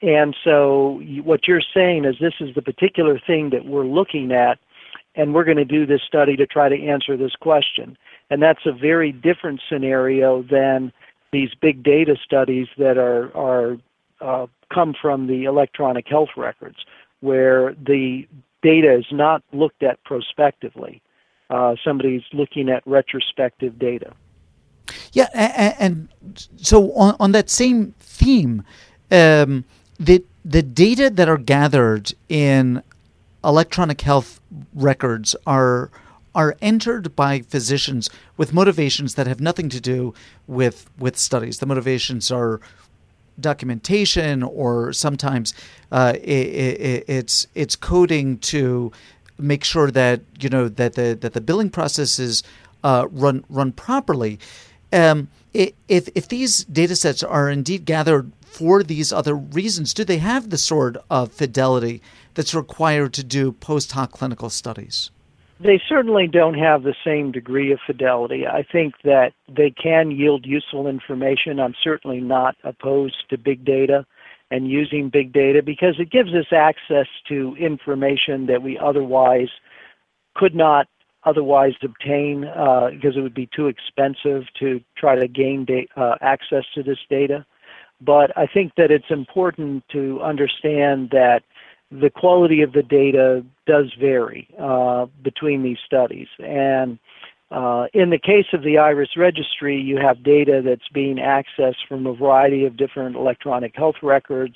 And 0.00 0.36
so, 0.44 1.02
what 1.24 1.48
you're 1.48 1.62
saying 1.74 2.04
is 2.04 2.16
this 2.20 2.34
is 2.38 2.54
the 2.54 2.62
particular 2.62 3.18
thing 3.26 3.50
that 3.50 3.64
we're 3.64 3.86
looking 3.86 4.30
at, 4.30 4.58
and 5.16 5.34
we're 5.34 5.44
going 5.44 5.56
to 5.56 5.64
do 5.64 5.86
this 5.86 6.02
study 6.06 6.36
to 6.36 6.46
try 6.46 6.68
to 6.68 6.86
answer 6.86 7.16
this 7.16 7.34
question. 7.34 7.98
And 8.30 8.40
that's 8.40 8.64
a 8.64 8.72
very 8.72 9.10
different 9.10 9.60
scenario 9.68 10.42
than 10.42 10.92
these 11.32 11.50
big 11.60 11.82
data 11.82 12.16
studies 12.24 12.68
that 12.78 12.96
are 12.96 13.36
are 13.36 13.76
uh, 14.20 14.46
come 14.72 14.94
from 15.00 15.26
the 15.26 15.44
electronic 15.44 16.06
health 16.08 16.30
records, 16.36 16.76
where 17.20 17.74
the 17.74 18.26
data 18.62 18.92
is 18.94 19.06
not 19.10 19.42
looked 19.52 19.82
at 19.82 20.02
prospectively. 20.04 21.00
Uh, 21.50 21.76
somebody's 21.82 22.22
looking 22.32 22.68
at 22.68 22.82
retrospective 22.86 23.78
data. 23.78 24.12
Yeah, 25.12 25.28
and, 25.32 25.74
and 25.78 26.48
so 26.56 26.92
on, 26.92 27.16
on 27.18 27.32
that 27.32 27.48
same 27.48 27.94
theme, 28.00 28.64
um, 29.10 29.64
the 29.98 30.24
the 30.44 30.62
data 30.62 31.10
that 31.10 31.28
are 31.28 31.38
gathered 31.38 32.12
in 32.28 32.82
electronic 33.44 34.00
health 34.00 34.40
records 34.74 35.34
are 35.46 35.90
are 36.34 36.56
entered 36.60 37.16
by 37.16 37.40
physicians 37.40 38.08
with 38.36 38.52
motivations 38.52 39.14
that 39.14 39.26
have 39.26 39.40
nothing 39.40 39.68
to 39.70 39.80
do 39.80 40.14
with 40.46 40.88
with 40.98 41.16
studies. 41.16 41.58
The 41.58 41.66
motivations 41.66 42.30
are 42.30 42.60
documentation, 43.40 44.42
or 44.42 44.92
sometimes 44.92 45.54
uh, 45.92 46.12
it, 46.16 46.20
it, 46.20 47.04
it's 47.08 47.46
it's 47.54 47.76
coding 47.76 48.38
to 48.38 48.92
make 49.38 49.64
sure 49.64 49.90
that 49.90 50.20
you 50.40 50.48
know 50.48 50.68
that 50.68 50.94
the 50.94 51.16
that 51.20 51.32
the 51.32 51.40
billing 51.40 51.70
processes 51.70 52.42
uh, 52.84 53.06
run 53.10 53.44
run 53.48 53.72
properly. 53.72 54.38
Um, 54.92 55.28
if 55.52 56.08
if 56.14 56.28
these 56.28 56.64
data 56.64 56.96
sets 56.96 57.22
are 57.22 57.50
indeed 57.50 57.84
gathered 57.84 58.30
for 58.58 58.82
these 58.82 59.12
other 59.12 59.36
reasons? 59.36 59.94
Do 59.94 60.04
they 60.04 60.18
have 60.18 60.50
the 60.50 60.58
sort 60.58 60.96
of 61.10 61.32
fidelity 61.32 62.02
that's 62.34 62.54
required 62.54 63.12
to 63.14 63.22
do 63.22 63.52
post 63.52 63.92
hoc 63.92 64.12
clinical 64.12 64.50
studies? 64.50 65.10
They 65.60 65.80
certainly 65.88 66.28
don't 66.28 66.54
have 66.54 66.84
the 66.84 66.94
same 67.04 67.32
degree 67.32 67.72
of 67.72 67.80
fidelity. 67.84 68.46
I 68.46 68.62
think 68.62 68.94
that 69.02 69.32
they 69.48 69.70
can 69.70 70.12
yield 70.12 70.46
useful 70.46 70.86
information. 70.86 71.58
I'm 71.58 71.74
certainly 71.82 72.20
not 72.20 72.56
opposed 72.62 73.28
to 73.30 73.38
big 73.38 73.64
data 73.64 74.06
and 74.50 74.70
using 74.70 75.10
big 75.10 75.32
data 75.32 75.62
because 75.62 75.96
it 75.98 76.10
gives 76.10 76.32
us 76.32 76.46
access 76.52 77.06
to 77.28 77.56
information 77.58 78.46
that 78.46 78.62
we 78.62 78.78
otherwise 78.78 79.48
could 80.36 80.54
not 80.54 80.86
otherwise 81.24 81.72
obtain 81.82 82.44
uh, 82.44 82.90
because 82.90 83.16
it 83.16 83.20
would 83.20 83.34
be 83.34 83.48
too 83.54 83.66
expensive 83.66 84.44
to 84.60 84.80
try 84.96 85.16
to 85.16 85.26
gain 85.26 85.64
da- 85.64 85.88
uh, 85.96 86.14
access 86.20 86.64
to 86.74 86.82
this 86.84 86.98
data. 87.10 87.44
But 88.00 88.36
I 88.38 88.46
think 88.46 88.72
that 88.76 88.92
it's 88.92 89.10
important 89.10 89.82
to 89.90 90.20
understand 90.22 91.10
that 91.10 91.42
the 91.90 92.10
quality 92.10 92.62
of 92.62 92.72
the 92.72 92.82
data 92.82 93.44
does 93.66 93.92
vary 93.98 94.48
uh, 94.60 95.06
between 95.22 95.62
these 95.62 95.78
studies. 95.84 96.28
And 96.38 96.98
uh, 97.50 97.86
in 97.94 98.10
the 98.10 98.18
case 98.18 98.46
of 98.52 98.62
the 98.62 98.76
IRIS 98.76 99.16
registry, 99.16 99.80
you 99.80 99.96
have 99.96 100.22
data 100.22 100.60
that's 100.62 100.88
being 100.92 101.16
accessed 101.16 101.86
from 101.88 102.06
a 102.06 102.14
variety 102.14 102.66
of 102.66 102.76
different 102.76 103.16
electronic 103.16 103.74
health 103.74 103.96
records 104.02 104.54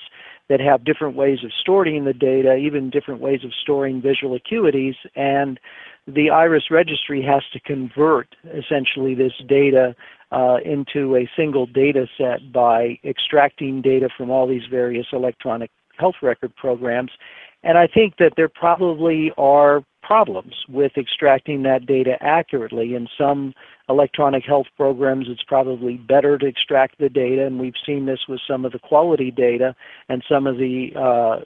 that 0.48 0.60
have 0.60 0.84
different 0.84 1.16
ways 1.16 1.38
of 1.42 1.50
storing 1.58 2.04
the 2.04 2.12
data, 2.12 2.56
even 2.56 2.90
different 2.90 3.20
ways 3.20 3.44
of 3.44 3.52
storing 3.62 4.02
visual 4.02 4.38
acuities. 4.38 4.96
And 5.16 5.58
the 6.06 6.28
IRIS 6.28 6.64
registry 6.70 7.22
has 7.22 7.42
to 7.54 7.60
convert 7.60 8.34
essentially 8.44 9.14
this 9.14 9.32
data 9.48 9.94
uh, 10.30 10.58
into 10.64 11.16
a 11.16 11.30
single 11.36 11.66
data 11.66 12.06
set 12.18 12.52
by 12.52 12.98
extracting 13.04 13.80
data 13.80 14.08
from 14.16 14.30
all 14.30 14.46
these 14.46 14.66
various 14.70 15.06
electronic 15.12 15.70
health 16.02 16.18
record 16.22 16.52
programs. 16.56 17.12
And 17.62 17.78
I 17.78 17.86
think 17.86 18.16
that 18.18 18.32
there 18.36 18.48
probably 18.48 19.32
are 19.38 19.84
problems 20.02 20.54
with 20.68 20.92
extracting 20.96 21.62
that 21.62 21.86
data 21.86 22.14
accurately. 22.20 22.94
In 22.94 23.06
some 23.16 23.54
electronic 23.88 24.44
health 24.44 24.66
programs, 24.76 25.26
it's 25.28 25.44
probably 25.54 25.96
better 25.96 26.36
to 26.38 26.46
extract 26.46 26.98
the 26.98 27.08
data, 27.08 27.46
and 27.46 27.60
we've 27.60 27.80
seen 27.86 28.06
this 28.06 28.22
with 28.28 28.40
some 28.50 28.64
of 28.64 28.72
the 28.72 28.78
quality 28.90 29.30
data 29.30 29.74
and 30.08 30.24
some 30.28 30.44
of 30.46 30.56
the 30.58 30.76
uh, 31.06 31.36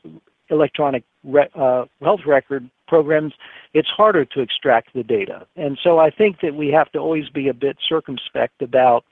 electronic 0.49 1.05
re- 1.23 1.55
uh, 1.55 1.85
health 2.01 2.25
record 2.27 2.69
programs. 2.89 3.35
It's 3.75 3.89
harder 3.89 4.25
to 4.25 4.41
extract 4.41 4.95
the 4.95 5.03
data. 5.03 5.47
And 5.57 5.79
so 5.85 5.99
I 5.99 6.11
think 6.11 6.41
that 6.41 6.55
we 6.55 6.69
have 6.69 6.91
to 6.93 6.99
always 6.99 7.29
be 7.29 7.49
a 7.49 7.55
bit 7.55 7.77
circumspect 7.87 8.63
about 8.63 9.05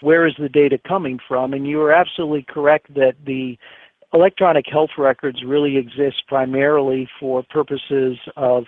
where 0.00 0.26
is 0.26 0.34
the 0.38 0.48
data 0.48 0.78
coming 0.92 1.18
from. 1.28 1.52
And 1.54 1.66
you 1.66 1.80
are 1.82 1.92
absolutely 1.92 2.46
correct 2.56 2.94
that 2.94 3.14
the 3.24 3.58
electronic 4.12 4.66
health 4.70 4.90
records 4.96 5.42
really 5.44 5.76
exist 5.76 6.22
primarily 6.26 7.08
for 7.20 7.42
purposes 7.42 8.18
of 8.36 8.64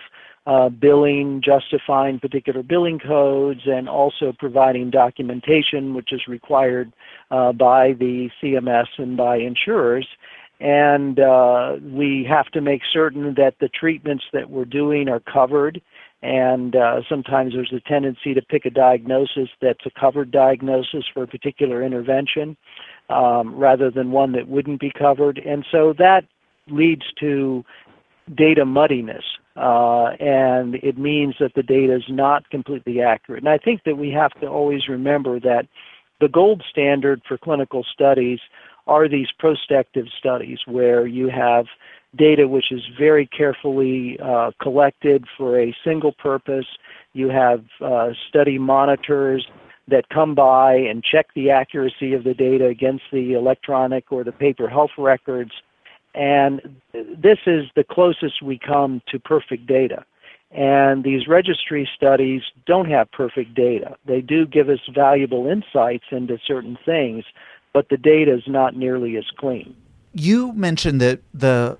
uh, 0.47 0.69
billing, 0.69 1.41
justifying 1.43 2.19
particular 2.19 2.63
billing 2.63 2.99
codes, 2.99 3.61
and 3.65 3.87
also 3.87 4.33
providing 4.39 4.89
documentation, 4.89 5.93
which 5.93 6.11
is 6.11 6.21
required 6.27 6.91
uh, 7.29 7.51
by 7.51 7.93
the 7.93 8.29
CMS 8.41 8.87
and 8.97 9.15
by 9.15 9.37
insurers. 9.37 10.07
And 10.59 11.19
uh, 11.19 11.77
we 11.81 12.25
have 12.29 12.47
to 12.51 12.61
make 12.61 12.81
certain 12.91 13.33
that 13.35 13.55
the 13.59 13.69
treatments 13.69 14.25
that 14.33 14.49
we're 14.49 14.65
doing 14.65 15.09
are 15.09 15.19
covered. 15.19 15.81
And 16.23 16.75
uh, 16.75 17.01
sometimes 17.09 17.53
there's 17.53 17.73
a 17.73 17.79
tendency 17.89 18.35
to 18.35 18.43
pick 18.43 18.65
a 18.65 18.69
diagnosis 18.69 19.49
that's 19.59 19.85
a 19.87 19.99
covered 19.99 20.29
diagnosis 20.29 21.03
for 21.11 21.23
a 21.23 21.27
particular 21.27 21.83
intervention 21.83 22.57
um, 23.11 23.55
rather 23.55 23.91
than 23.91 24.11
one 24.11 24.31
that 24.33 24.47
wouldn't 24.47 24.79
be 24.79 24.91
covered. 24.91 25.37
And 25.37 25.65
so 25.71 25.93
that 25.97 26.25
leads 26.67 27.03
to 27.19 27.63
data 28.35 28.65
muddiness, 28.65 29.23
uh, 29.57 30.11
and 30.19 30.75
it 30.75 30.97
means 30.97 31.35
that 31.39 31.53
the 31.55 31.63
data 31.63 31.95
is 31.95 32.03
not 32.07 32.49
completely 32.49 33.01
accurate. 33.01 33.43
And 33.43 33.49
I 33.49 33.57
think 33.57 33.83
that 33.85 33.97
we 33.97 34.11
have 34.11 34.31
to 34.41 34.47
always 34.47 34.87
remember 34.87 35.39
that 35.39 35.67
the 36.19 36.29
gold 36.29 36.63
standard 36.69 37.21
for 37.27 37.37
clinical 37.37 37.83
studies 37.91 38.39
are 38.87 39.09
these 39.09 39.27
prospective 39.37 40.05
studies 40.17 40.59
where 40.65 41.05
you 41.05 41.29
have 41.29 41.65
data 42.15 42.47
which 42.47 42.71
is 42.71 42.81
very 42.99 43.25
carefully 43.25 44.19
uh, 44.21 44.51
collected 44.61 45.25
for 45.37 45.59
a 45.59 45.75
single 45.83 46.11
purpose. 46.11 46.65
You 47.13 47.29
have 47.29 47.63
uh, 47.79 48.09
study 48.29 48.57
monitors 48.57 49.47
that 49.87 50.09
come 50.09 50.35
by 50.35 50.75
and 50.75 51.03
check 51.03 51.27
the 51.35 51.49
accuracy 51.49 52.13
of 52.13 52.23
the 52.23 52.33
data 52.33 52.67
against 52.67 53.03
the 53.11 53.33
electronic 53.33 54.11
or 54.11 54.23
the 54.23 54.31
paper 54.31 54.69
health 54.69 54.91
records. 54.97 55.51
And 56.13 56.81
this 56.93 57.39
is 57.45 57.65
the 57.75 57.83
closest 57.83 58.41
we 58.41 58.59
come 58.59 59.01
to 59.07 59.19
perfect 59.19 59.65
data. 59.65 60.05
And 60.51 61.03
these 61.03 61.27
registry 61.27 61.89
studies 61.95 62.41
don't 62.65 62.89
have 62.89 63.09
perfect 63.11 63.55
data. 63.55 63.95
They 64.05 64.19
do 64.19 64.45
give 64.45 64.69
us 64.69 64.79
valuable 64.93 65.47
insights 65.47 66.03
into 66.11 66.37
certain 66.45 66.77
things, 66.85 67.23
but 67.73 67.87
the 67.89 67.97
data 67.97 68.33
is 68.33 68.43
not 68.47 68.75
nearly 68.75 69.15
as 69.15 69.23
clean. 69.37 69.75
You 70.13 70.51
mentioned 70.51 70.99
that 70.99 71.21
the 71.33 71.77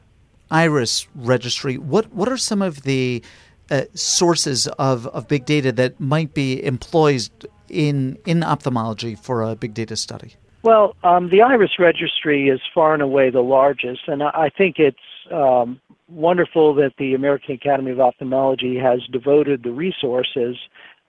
IRIS 0.50 1.08
registry. 1.16 1.78
What 1.78 2.14
what 2.14 2.30
are 2.30 2.38
some 2.38 2.62
of 2.62 2.84
the 2.84 3.22
uh, 3.70 3.84
sources 3.94 4.68
of, 4.68 5.08
of 5.08 5.28
big 5.28 5.46
data 5.46 5.72
that 5.72 6.00
might 6.00 6.34
be 6.34 6.64
employed 6.64 7.30
in 7.72 8.18
in 8.26 8.44
ophthalmology 8.44 9.16
for 9.16 9.42
a 9.42 9.56
big 9.56 9.74
data 9.74 9.96
study? 9.96 10.36
Well, 10.64 10.96
um, 11.04 11.30
the 11.30 11.42
IRIS 11.42 11.80
registry 11.80 12.50
is 12.50 12.60
far 12.74 12.94
and 12.94 13.02
away 13.02 13.32
the 13.32 13.42
largest, 13.42 14.02
and 14.08 14.22
I 14.22 14.52
think 14.56 14.76
it's 14.78 14.98
um, 15.32 15.82
wonderful 16.08 16.76
that 16.76 16.94
the 17.00 17.16
American 17.16 17.56
Academy 17.56 17.92
of 17.92 18.00
Ophthalmology 18.00 18.78
has 18.78 19.02
devoted 19.12 19.64
the 19.64 19.72
resources 19.72 20.58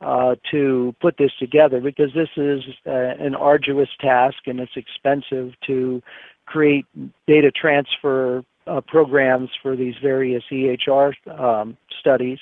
uh, 0.01 0.37
to 0.51 0.95
put 1.01 1.17
this 1.19 1.33
together 1.39 1.81
because 1.81 2.13
this 2.15 2.31
is 2.37 2.63
uh, 2.87 2.91
an 2.91 3.35
arduous 3.35 3.89
task 4.01 4.39
and 4.47 4.59
it's 4.59 4.77
expensive 4.77 5.53
to 5.67 6.03
create 6.47 6.87
data 7.27 7.51
transfer 7.51 8.43
uh, 8.67 8.81
programs 8.81 9.51
for 9.63 9.77
these 9.77 9.95
various 10.03 10.43
EHR 10.51 11.13
um, 11.39 11.77
studies. 12.01 12.39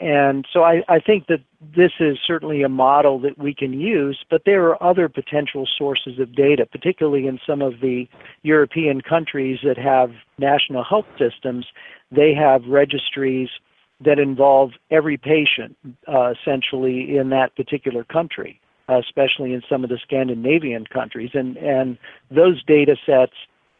And 0.00 0.46
so 0.52 0.62
I, 0.62 0.82
I 0.88 1.00
think 1.00 1.26
that 1.28 1.40
this 1.74 1.92
is 2.00 2.18
certainly 2.26 2.62
a 2.62 2.68
model 2.68 3.18
that 3.20 3.38
we 3.38 3.54
can 3.54 3.72
use, 3.72 4.24
but 4.30 4.42
there 4.44 4.66
are 4.68 4.82
other 4.82 5.08
potential 5.08 5.66
sources 5.78 6.18
of 6.18 6.34
data, 6.34 6.66
particularly 6.66 7.26
in 7.26 7.38
some 7.46 7.62
of 7.62 7.80
the 7.80 8.06
European 8.42 9.00
countries 9.00 9.60
that 9.64 9.78
have 9.78 10.10
national 10.38 10.84
health 10.84 11.06
systems. 11.18 11.66
They 12.10 12.34
have 12.34 12.64
registries 12.66 13.48
that 14.04 14.18
involve 14.18 14.72
every 14.90 15.16
patient, 15.16 15.76
uh, 16.06 16.32
essentially, 16.32 17.16
in 17.16 17.30
that 17.30 17.56
particular 17.56 18.04
country, 18.04 18.60
especially 18.88 19.54
in 19.54 19.62
some 19.68 19.82
of 19.82 19.90
the 19.90 19.98
Scandinavian 20.02 20.86
countries. 20.86 21.30
And, 21.32 21.56
and 21.56 21.96
those 22.30 22.62
data 22.64 22.96
sets 23.06 23.32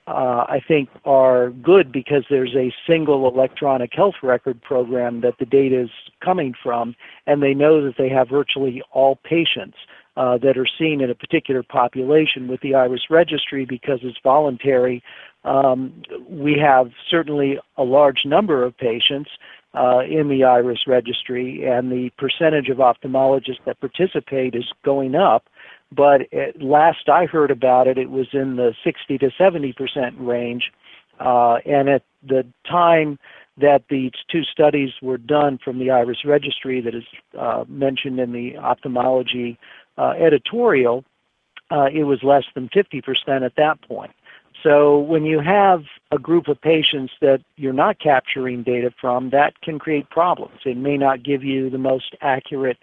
uh, 0.07 0.47
I 0.49 0.61
think 0.67 0.89
are 1.05 1.51
good 1.51 1.91
because 1.91 2.25
there's 2.31 2.55
a 2.55 2.73
single 2.87 3.29
electronic 3.29 3.93
health 3.93 4.15
record 4.23 4.63
program 4.63 5.21
that 5.23 5.35
the 5.39 5.47
data 5.47 5.83
is 5.83 5.91
coming 6.25 6.55
from, 6.63 6.95
and 7.27 7.43
they 7.43 7.55
know 7.55 7.85
that 7.85 7.95
they 7.99 8.09
have 8.09 8.29
virtually 8.29 8.83
all 8.93 9.17
patients 9.25 9.77
uh, 10.17 10.39
that 10.39 10.57
are 10.57 10.67
seen 10.79 11.01
in 11.01 11.11
a 11.11 11.15
particular 11.15 11.63
population 11.63 12.49
with 12.49 12.61
the 12.61 12.75
IRIS 12.75 13.11
registry 13.11 13.65
because 13.65 13.99
it's 14.03 14.19
voluntary. 14.23 15.03
Um, 15.45 16.03
we 16.29 16.57
have 16.59 16.91
certainly 17.11 17.59
a 17.77 17.83
large 17.83 18.25
number 18.25 18.65
of 18.65 18.77
patients 18.79 19.31
uh, 19.75 20.01
in 20.09 20.29
the 20.29 20.43
IRIS 20.45 20.87
registry, 20.87 21.65
and 21.67 21.93
the 21.93 22.11
percentage 22.17 22.69
of 22.69 22.79
ophthalmologists 22.79 23.65
that 23.67 23.79
participate 23.81 24.55
is 24.55 24.65
going 24.85 25.15
up 25.15 25.49
but 25.93 26.23
last 26.61 27.09
I 27.09 27.26
heard 27.26 27.50
about 27.50 27.87
it, 27.87 27.99
it 27.99 28.11
was 28.11 28.28
in 28.33 28.57
the 28.57 28.75
60 28.85 29.19
to 29.19 29.31
70 29.37 29.73
percent 29.73 30.14
range. 30.19 30.73
Uh, 31.19 31.59
and 31.64 31.88
at 31.88 32.02
the 32.23 32.47
time 32.69 33.19
that 33.59 33.85
these 33.88 34.12
two 34.31 34.43
studies 34.45 34.90
were 35.00 35.16
done 35.16 35.59
from 35.64 35.78
the 35.78 35.90
IRIS 35.90 36.25
registry 36.25 36.81
that 36.83 36.95
is 36.95 37.05
uh, 37.38 37.64
mentioned 37.69 38.21
in 38.21 38.33
the 38.33 38.57
ophthalmology 38.59 39.59
uh, 39.97 40.11
editorial, 40.11 41.05
uh, 41.71 41.88
it 41.93 42.05
was 42.05 42.23
less 42.23 42.45
than 42.55 42.69
50 42.69 43.00
percent 43.00 43.45
at 43.45 43.57
that 43.57 43.81
point. 43.83 44.12
So 44.62 44.99
when 44.99 45.25
you 45.25 45.40
have 45.40 45.85
a 46.11 46.19
group 46.19 46.49
of 46.49 46.61
patients 46.61 47.12
that 47.21 47.40
you're 47.57 47.73
not 47.73 47.99
capturing 48.00 48.62
data 48.62 48.90
from, 49.00 49.31
that 49.31 49.61
can 49.61 49.78
create 49.78 50.09
problems. 50.11 50.61
It 50.64 50.76
may 50.76 50.97
not 50.97 51.23
give 51.23 51.45
you 51.45 51.71
the 51.71 51.78
most 51.78 52.16
accurate 52.21 52.78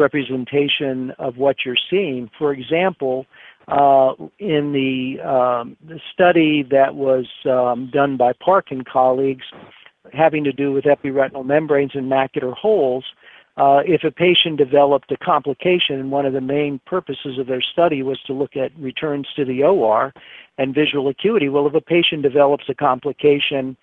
representation 0.00 1.12
of 1.18 1.36
what 1.36 1.56
you're 1.64 1.76
seeing. 1.88 2.30
For 2.38 2.52
example, 2.52 3.26
uh, 3.68 4.14
in 4.38 4.72
the, 4.72 5.20
um, 5.22 5.76
the, 5.86 6.00
study 6.12 6.64
that 6.70 6.94
was 6.94 7.26
um, 7.48 7.90
done 7.92 8.16
by 8.16 8.32
Park 8.32 8.66
and 8.70 8.84
colleagues 8.84 9.44
having 10.12 10.42
to 10.44 10.52
do 10.52 10.72
with 10.72 10.84
epiretinal 10.84 11.44
membranes 11.44 11.92
and 11.94 12.10
macular 12.10 12.54
holes, 12.54 13.04
uh, 13.56 13.80
if 13.84 14.02
a 14.04 14.10
patient 14.10 14.56
developed 14.56 15.12
a 15.12 15.16
complication, 15.18 16.00
and 16.00 16.10
one 16.10 16.24
of 16.24 16.32
the 16.32 16.40
main 16.40 16.80
purposes 16.86 17.38
of 17.38 17.46
their 17.46 17.62
study 17.62 18.02
was 18.02 18.18
to 18.26 18.32
look 18.32 18.56
at 18.56 18.76
returns 18.78 19.28
to 19.36 19.44
the 19.44 19.62
OR 19.62 20.12
and 20.58 20.74
visual 20.74 21.08
acuity. 21.08 21.48
Well, 21.48 21.66
if 21.66 21.74
a 21.74 21.80
patient 21.80 22.22
develops 22.22 22.64
a 22.68 22.74
complication 22.74 23.76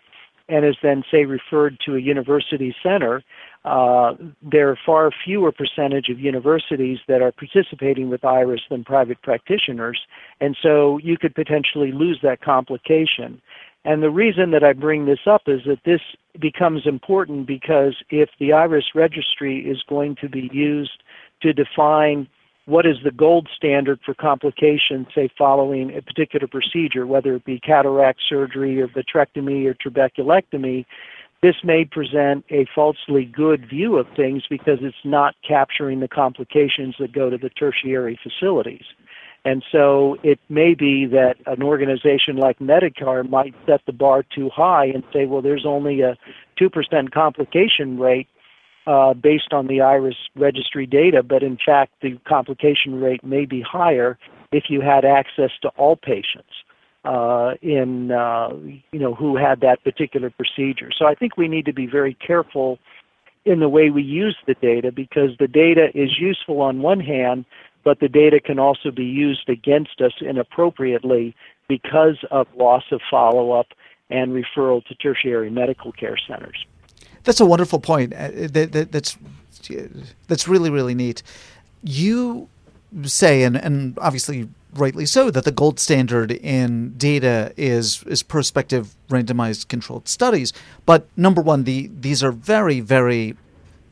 and 0.50 0.65
is 0.65 0.77
then, 0.81 1.03
say, 1.12 1.25
referred 1.25 1.77
to 1.86 1.95
a 1.95 2.00
university 2.00 2.75
center, 2.81 3.24
uh, 3.65 4.13
there 4.41 4.69
are 4.69 4.77
far 4.85 5.11
fewer 5.25 5.51
percentage 5.51 6.09
of 6.09 6.19
universities 6.19 6.99
that 7.07 7.21
are 7.21 7.31
participating 7.31 8.09
with 8.09 8.23
IRIS 8.23 8.61
than 8.69 8.83
private 8.83 9.21
practitioners, 9.21 9.99
and 10.39 10.55
so 10.61 10.97
you 10.99 11.17
could 11.17 11.35
potentially 11.35 11.91
lose 11.91 12.19
that 12.23 12.41
complication. 12.41 13.41
And 13.83 14.03
the 14.03 14.09
reason 14.09 14.51
that 14.51 14.63
I 14.63 14.73
bring 14.73 15.05
this 15.05 15.25
up 15.25 15.43
is 15.47 15.61
that 15.65 15.79
this 15.85 16.01
becomes 16.39 16.85
important 16.85 17.47
because 17.47 17.95
if 18.09 18.29
the 18.39 18.51
IRIS 18.51 18.95
registry 18.95 19.59
is 19.59 19.81
going 19.87 20.15
to 20.21 20.29
be 20.29 20.49
used 20.51 21.03
to 21.41 21.53
define 21.53 22.27
what 22.65 22.85
is 22.85 22.97
the 23.03 23.11
gold 23.11 23.47
standard 23.55 23.97
for 24.05 24.13
complications, 24.13 25.07
say, 25.15 25.29
following 25.37 25.95
a 25.95 26.01
particular 26.01 26.47
procedure, 26.47 27.07
whether 27.07 27.35
it 27.35 27.45
be 27.45 27.61
cataract 27.61 28.19
surgery 28.27 28.81
or 28.81 28.89
vitrectomy 28.89 29.65
or 29.65 29.73
trabeculectomy, 29.73 30.85
this 31.41 31.56
may 31.63 31.86
present 31.86 32.46
a 32.50 32.65
falsely 32.74 33.25
good 33.25 33.70
view 33.70 33.98
of 33.98 34.08
things 34.15 34.44
because 34.50 34.79
it's 34.82 34.96
not 35.03 35.36
capturing 35.48 36.00
the 36.00 36.08
complications 36.08 36.96
that 37.00 37.12
go 37.12 37.29
to 37.29 37.38
the 37.38 37.50
tertiary 37.50 38.20
facilities. 38.22 38.86
And 39.46 39.63
so 39.72 40.17
it 40.24 40.39
may 40.50 40.74
be 40.74 41.06
that 41.06 41.36
an 41.46 41.63
organization 41.63 42.38
like 42.38 42.60
Medicare 42.60 43.27
might 43.29 43.53
set 43.65 43.82
the 43.86 43.94
bar 43.94 44.24
too 44.24 44.50
high 44.50 44.86
and 44.86 45.03
say, 45.13 45.25
well, 45.25 45.41
there's 45.41 45.65
only 45.65 46.01
a 46.01 46.17
2% 46.60 47.12
complication 47.12 48.00
rate 48.00 48.27
uh, 48.88 49.13
based 49.13 49.53
on 49.53 49.67
the 49.67 49.79
IRIS 49.79 50.15
registry 50.36 50.86
data, 50.86 51.22
but 51.22 51.44
in 51.44 51.58
fact, 51.63 51.94
the 52.01 52.17
complication 52.27 53.00
rate 53.00 53.24
may 53.24 53.46
be 53.46 53.62
higher 53.62 54.17
if 54.51 54.65
you 54.70 54.82
had 54.82 55.06
access 55.06 55.51
to 55.62 55.70
all 55.77 55.96
patients 55.96 56.63
uh, 57.07 57.53
in 57.61 58.11
uh, 58.11 58.49
you 58.91 58.99
know 58.99 59.13
who 59.13 59.37
had 59.37 59.61
that 59.61 59.81
particular 59.83 60.29
procedure. 60.29 60.89
So 60.97 61.05
I 61.05 61.15
think 61.15 61.37
we 61.37 61.47
need 61.47 61.65
to 61.65 61.73
be 61.73 61.87
very 61.87 62.15
careful 62.15 62.79
in 63.45 63.61
the 63.61 63.69
way 63.69 63.89
we 63.89 64.03
use 64.03 64.35
the 64.45 64.55
data 64.55 64.91
because 64.91 65.31
the 65.39 65.47
data 65.47 65.87
is 65.95 66.19
useful 66.19 66.59
on 66.59 66.81
one 66.81 66.99
hand, 66.99 67.45
but 67.85 68.01
the 68.01 68.09
data 68.09 68.41
can 68.41 68.59
also 68.59 68.91
be 68.91 69.05
used 69.05 69.47
against 69.47 70.01
us 70.01 70.11
inappropriately 70.19 71.33
because 71.69 72.17
of 72.29 72.45
loss 72.57 72.83
of 72.91 72.99
follow-up 73.09 73.67
and 74.09 74.33
referral 74.33 74.83
to 74.85 74.95
tertiary 74.95 75.49
medical 75.49 75.93
care 75.93 76.17
centers. 76.27 76.65
That's 77.23 77.39
a 77.39 77.45
wonderful 77.45 77.79
point. 77.79 78.13
Uh, 78.13 78.31
that, 78.51 78.73
that, 78.73 78.91
that's 78.91 79.17
that's 80.27 80.47
really 80.47 80.69
really 80.69 80.93
neat. 80.93 81.23
You 81.83 82.49
say, 83.03 83.43
and, 83.43 83.55
and 83.55 83.97
obviously 83.99 84.49
rightly 84.74 85.05
so, 85.05 85.31
that 85.31 85.43
the 85.43 85.51
gold 85.51 85.79
standard 85.79 86.31
in 86.31 86.93
data 86.97 87.53
is 87.57 88.03
is 88.03 88.24
prospective 88.24 88.95
randomized 89.09 89.67
controlled 89.67 90.07
studies. 90.07 90.53
But 90.86 91.07
number 91.15 91.41
one, 91.41 91.63
the 91.63 91.89
these 92.00 92.24
are 92.24 92.31
very 92.31 92.79
very 92.79 93.36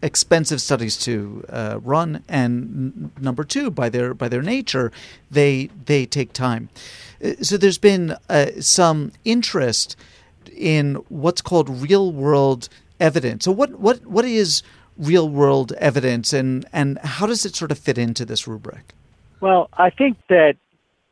expensive 0.02 0.62
studies 0.62 0.98
to 0.98 1.44
uh, 1.50 1.80
run, 1.82 2.24
and 2.30 2.54
n- 2.54 3.12
number 3.20 3.44
two, 3.44 3.72
by 3.72 3.90
their 3.90 4.14
by 4.14 4.30
their 4.30 4.42
nature, 4.42 4.92
they 5.32 5.70
they 5.86 6.06
take 6.06 6.34
time. 6.34 6.70
Uh, 7.24 7.34
so 7.42 7.58
there's 7.58 7.78
been 7.78 8.16
uh, 8.30 8.48
some 8.60 9.12
interest 9.24 9.96
in 10.56 10.96
what's 11.10 11.42
called 11.42 11.70
real 11.70 12.12
world 12.12 12.70
evidence. 13.00 13.46
So 13.46 13.52
what 13.52 13.80
what 13.80 14.06
what 14.06 14.26
is 14.26 14.64
real 14.98 15.28
world 15.28 15.74
evidence 15.74 16.32
and 16.34 16.66
and 16.72 16.98
how 17.00 17.26
does 17.26 17.46
it 17.46 17.56
sort 17.56 17.72
of 17.72 17.80
fit 17.80 17.98
into 17.98 18.26
this 18.26 18.48
rubric? 18.48 18.94
Well, 19.42 19.70
I 19.74 19.90
think 19.90 20.18
that 20.30 20.56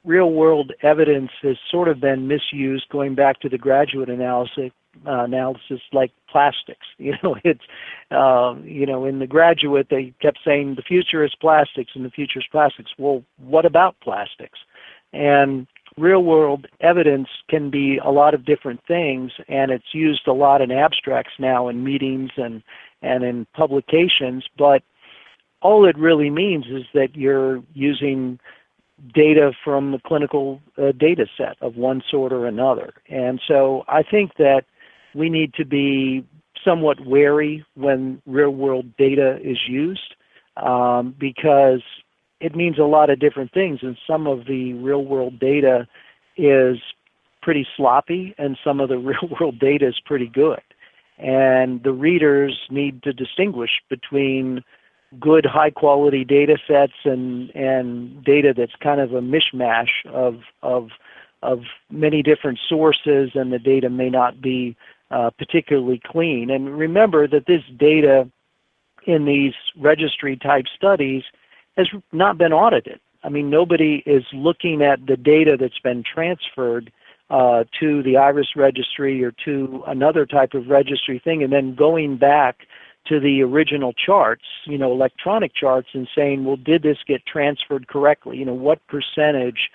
real 0.05 0.31
world 0.31 0.71
evidence 0.81 1.31
has 1.41 1.57
sort 1.69 1.87
of 1.87 1.99
been 1.99 2.27
misused 2.27 2.89
going 2.89 3.15
back 3.15 3.39
to 3.41 3.49
the 3.49 3.57
graduate 3.57 4.09
analysis 4.09 4.71
uh, 5.07 5.23
analysis 5.23 5.81
like 5.91 6.11
plastics. 6.29 6.85
You 6.97 7.13
know 7.23 7.35
it's 7.43 7.63
uh, 8.11 8.55
you 8.63 8.85
know 8.85 9.05
in 9.05 9.19
the 9.19 9.27
graduate 9.27 9.87
they 9.89 10.13
kept 10.21 10.39
saying 10.45 10.75
the 10.75 10.81
future 10.81 11.23
is 11.23 11.33
plastics 11.39 11.91
and 11.95 12.05
the 12.05 12.09
future 12.09 12.39
is 12.39 12.45
plastics. 12.51 12.91
Well 12.97 13.23
what 13.37 13.65
about 13.65 13.95
plastics? 14.01 14.59
And 15.11 15.67
real 15.97 16.23
world 16.23 16.67
evidence 16.81 17.27
can 17.49 17.69
be 17.69 17.99
a 18.03 18.09
lot 18.09 18.33
of 18.33 18.45
different 18.45 18.81
things 18.87 19.31
and 19.47 19.71
it's 19.71 19.93
used 19.93 20.27
a 20.27 20.33
lot 20.33 20.61
in 20.61 20.71
abstracts 20.71 21.33
now 21.39 21.67
in 21.67 21.83
meetings 21.83 22.31
and 22.37 22.63
and 23.01 23.23
in 23.23 23.45
publications 23.53 24.43
but 24.57 24.81
all 25.61 25.85
it 25.87 25.97
really 25.97 26.29
means 26.29 26.65
is 26.65 26.83
that 26.93 27.15
you're 27.15 27.61
using 27.73 28.39
data 29.13 29.51
from 29.63 29.91
the 29.91 29.99
clinical 30.05 30.61
uh, 30.77 30.91
data 30.91 31.25
set 31.37 31.57
of 31.61 31.75
one 31.75 32.01
sort 32.09 32.31
or 32.31 32.45
another 32.45 32.93
and 33.09 33.41
so 33.47 33.83
i 33.87 34.01
think 34.03 34.31
that 34.37 34.63
we 35.13 35.29
need 35.29 35.53
to 35.53 35.65
be 35.65 36.25
somewhat 36.63 37.05
wary 37.05 37.65
when 37.75 38.21
real 38.25 38.51
world 38.51 38.85
data 38.97 39.37
is 39.43 39.57
used 39.67 40.15
um, 40.57 41.15
because 41.19 41.81
it 42.43 42.55
means 42.55 42.77
a 42.77 42.83
lot 42.83 43.09
of 43.09 43.19
different 43.19 43.53
things, 43.53 43.79
and 43.81 43.97
some 44.05 44.27
of 44.27 44.45
the 44.45 44.73
real 44.73 45.03
world 45.03 45.39
data 45.39 45.87
is 46.35 46.77
pretty 47.41 47.65
sloppy, 47.77 48.35
and 48.37 48.57
some 48.63 48.81
of 48.81 48.89
the 48.89 48.97
real 49.11 49.29
world 49.39 49.59
data 49.59 49.87
is 49.87 49.99
pretty 50.05 50.27
good. 50.27 50.61
And 51.17 51.81
the 51.83 51.93
readers 51.93 52.59
need 52.69 53.01
to 53.03 53.13
distinguish 53.13 53.71
between 53.89 54.61
good, 55.19 55.45
high 55.45 55.69
quality 55.69 56.23
data 56.23 56.57
sets 56.67 56.93
and, 57.05 57.49
and 57.55 58.23
data 58.23 58.53
that's 58.55 58.75
kind 58.81 59.01
of 59.01 59.13
a 59.13 59.21
mishmash 59.21 59.89
of, 60.11 60.41
of, 60.61 60.89
of 61.41 61.61
many 61.89 62.21
different 62.21 62.59
sources, 62.67 63.31
and 63.35 63.51
the 63.51 63.59
data 63.59 63.89
may 63.89 64.09
not 64.09 64.41
be 64.41 64.75
uh, 65.11 65.29
particularly 65.37 66.01
clean. 66.05 66.49
And 66.49 66.77
remember 66.77 67.27
that 67.27 67.45
this 67.45 67.61
data 67.77 68.29
in 69.05 69.25
these 69.25 69.53
registry 69.77 70.37
type 70.37 70.65
studies 70.75 71.23
has 71.77 71.87
not 72.11 72.37
been 72.37 72.53
audited. 72.53 72.99
I 73.23 73.29
mean, 73.29 73.49
nobody 73.49 74.03
is 74.05 74.23
looking 74.33 74.81
at 74.81 75.05
the 75.05 75.17
data 75.17 75.57
that's 75.59 75.79
been 75.79 76.03
transferred 76.03 76.91
uh, 77.29 77.63
to 77.79 78.03
the 78.03 78.17
IRIS 78.17 78.49
registry 78.55 79.23
or 79.23 79.31
to 79.45 79.83
another 79.87 80.25
type 80.25 80.53
of 80.53 80.67
registry 80.67 81.19
thing 81.23 81.41
and 81.41 81.51
then 81.51 81.73
going 81.73 82.17
back 82.17 82.67
to 83.05 83.19
the 83.19 83.41
original 83.41 83.93
charts, 83.93 84.45
you 84.65 84.77
know, 84.77 84.91
electronic 84.91 85.53
charts 85.53 85.89
and 85.93 86.07
saying, 86.15 86.45
well, 86.45 86.55
did 86.55 86.83
this 86.83 86.97
get 87.05 87.25
transferred 87.25 87.87
correctly? 87.87 88.37
You 88.37 88.45
know, 88.45 88.53
what 88.53 88.85
percentage 88.87 89.69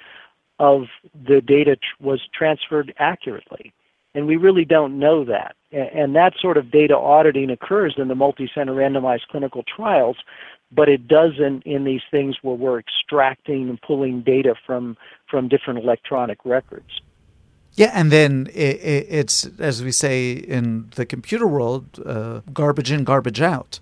of 0.59 0.87
the 1.27 1.41
data 1.41 1.77
tr- 1.77 2.05
was 2.05 2.21
transferred 2.33 2.95
accurately? 2.99 3.73
And 4.15 4.27
we 4.27 4.37
really 4.37 4.65
don't 4.65 4.99
know 4.99 5.25
that. 5.25 5.55
And 5.71 6.17
that 6.17 6.33
sort 6.41 6.57
of 6.57 6.71
data 6.71 6.97
auditing 6.97 7.51
occurs 7.51 7.95
in 7.99 8.09
the 8.09 8.15
multi-center 8.15 8.73
randomized 8.73 9.29
clinical 9.31 9.63
trials, 9.63 10.17
but 10.73 10.89
it 10.89 11.07
doesn't 11.07 11.63
in 11.65 11.85
these 11.85 12.01
things 12.11 12.37
where 12.43 12.55
we're 12.55 12.79
extracting 12.79 13.69
and 13.69 13.81
pulling 13.81 14.23
data 14.23 14.55
from 14.67 14.97
from 15.31 15.49
different 15.49 15.79
electronic 15.79 16.39
records. 16.45 17.03
Yeah, 17.79 17.93
and 17.95 18.11
then 18.11 18.49
it, 18.55 18.81
it, 18.83 19.07
it's 19.09 19.49
as 19.61 19.85
we 19.85 19.93
say 19.93 20.33
in 20.33 20.91
the 20.97 21.07
computer 21.07 21.47
world, 21.47 21.85
uh, 22.05 22.41
garbage 22.53 22.91
in, 22.91 23.05
garbage 23.05 23.41
out. 23.41 23.79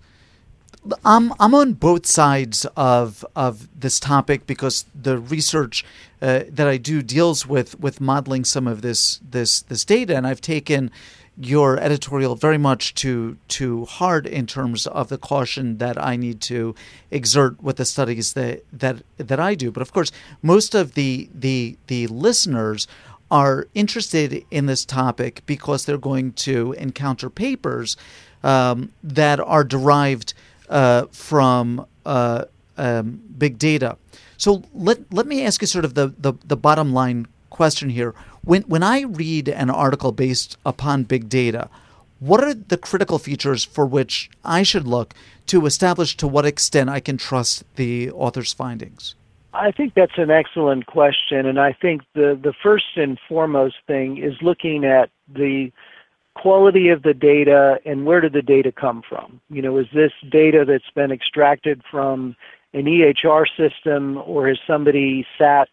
I'm 1.02 1.32
I'm 1.40 1.54
on 1.54 1.72
both 1.72 2.04
sides 2.04 2.66
of 2.76 3.24
of 3.34 3.68
this 3.80 3.98
topic 3.98 4.46
because 4.46 4.84
the 4.94 5.18
research 5.18 5.82
uh, 6.20 6.40
that 6.50 6.68
I 6.68 6.76
do 6.76 7.00
deals 7.00 7.46
with 7.46 7.80
with 7.80 7.98
modeling 7.98 8.44
some 8.44 8.66
of 8.66 8.82
this 8.82 9.18
this 9.30 9.62
this 9.62 9.82
data, 9.86 10.14
and 10.14 10.26
I've 10.26 10.42
taken 10.42 10.90
your 11.38 11.78
editorial 11.78 12.34
very 12.34 12.58
much 12.58 12.94
to 12.96 13.38
to 13.48 13.86
heart 13.86 14.26
in 14.26 14.46
terms 14.46 14.86
of 14.86 15.08
the 15.08 15.18
caution 15.18 15.78
that 15.78 15.96
I 15.96 16.16
need 16.16 16.42
to 16.42 16.74
exert 17.10 17.62
with 17.62 17.76
the 17.76 17.86
studies 17.86 18.34
that 18.34 18.62
that 18.78 18.96
that 19.16 19.40
I 19.40 19.54
do. 19.54 19.70
But 19.70 19.80
of 19.80 19.90
course, 19.94 20.12
most 20.42 20.74
of 20.74 20.92
the 20.92 21.30
the 21.34 21.78
the 21.86 22.06
listeners 22.08 22.86
are 23.30 23.66
interested 23.74 24.44
in 24.50 24.66
this 24.66 24.84
topic 24.84 25.42
because 25.46 25.84
they're 25.84 25.98
going 25.98 26.32
to 26.32 26.72
encounter 26.72 27.28
papers 27.28 27.96
um, 28.42 28.92
that 29.02 29.40
are 29.40 29.64
derived 29.64 30.34
uh, 30.68 31.06
from 31.10 31.86
uh, 32.04 32.44
um, 32.76 33.20
big 33.36 33.58
data. 33.58 33.96
So 34.36 34.62
let 34.74 35.12
let 35.12 35.26
me 35.26 35.44
ask 35.44 35.60
you 35.60 35.66
sort 35.66 35.84
of 35.84 35.94
the, 35.94 36.14
the, 36.18 36.34
the 36.44 36.56
bottom 36.56 36.92
line 36.92 37.26
question 37.50 37.90
here. 37.90 38.14
When 38.42 38.62
when 38.62 38.82
I 38.82 39.02
read 39.02 39.48
an 39.48 39.70
article 39.70 40.12
based 40.12 40.56
upon 40.64 41.04
big 41.04 41.28
data, 41.28 41.68
what 42.20 42.42
are 42.42 42.54
the 42.54 42.76
critical 42.76 43.18
features 43.18 43.64
for 43.64 43.86
which 43.86 44.30
I 44.44 44.62
should 44.62 44.86
look 44.86 45.14
to 45.46 45.66
establish 45.66 46.16
to 46.18 46.28
what 46.28 46.46
extent 46.46 46.90
I 46.90 47.00
can 47.00 47.16
trust 47.16 47.64
the 47.76 48.10
author's 48.10 48.52
findings? 48.52 49.14
I 49.58 49.70
think 49.70 49.94
that's 49.94 50.18
an 50.18 50.30
excellent 50.30 50.86
question, 50.86 51.46
and 51.46 51.58
I 51.58 51.72
think 51.72 52.02
the, 52.14 52.38
the 52.40 52.52
first 52.62 52.96
and 52.96 53.18
foremost 53.28 53.76
thing 53.86 54.18
is 54.18 54.34
looking 54.42 54.84
at 54.84 55.10
the 55.32 55.72
quality 56.34 56.90
of 56.90 57.02
the 57.02 57.14
data 57.14 57.78
and 57.86 58.04
where 58.04 58.20
did 58.20 58.34
the 58.34 58.42
data 58.42 58.70
come 58.70 59.02
from? 59.08 59.40
You 59.48 59.62
know, 59.62 59.78
is 59.78 59.86
this 59.94 60.12
data 60.30 60.64
that's 60.66 60.90
been 60.94 61.10
extracted 61.10 61.82
from 61.90 62.36
an 62.74 62.84
EHR 62.84 63.46
system 63.56 64.18
or 64.26 64.48
has 64.48 64.58
somebody 64.66 65.26
sat 65.38 65.68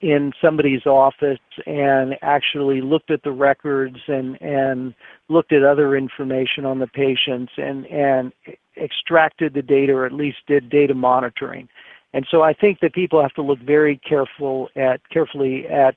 in 0.00 0.32
somebody's 0.40 0.86
office 0.86 1.40
and 1.66 2.14
actually 2.22 2.80
looked 2.80 3.10
at 3.10 3.24
the 3.24 3.32
records 3.32 3.98
and, 4.06 4.40
and 4.40 4.94
looked 5.28 5.52
at 5.52 5.64
other 5.64 5.96
information 5.96 6.64
on 6.64 6.78
the 6.78 6.86
patients 6.86 7.52
and, 7.56 7.86
and 7.86 8.32
extracted 8.80 9.54
the 9.54 9.62
data 9.62 9.92
or 9.92 10.06
at 10.06 10.12
least 10.12 10.38
did 10.46 10.70
data 10.70 10.94
monitoring. 10.94 11.68
And 12.16 12.26
so 12.30 12.40
I 12.40 12.54
think 12.54 12.80
that 12.80 12.94
people 12.94 13.20
have 13.20 13.34
to 13.34 13.42
look 13.42 13.58
very 13.58 13.98
careful 13.98 14.70
at 14.74 15.06
carefully 15.10 15.68
at 15.68 15.96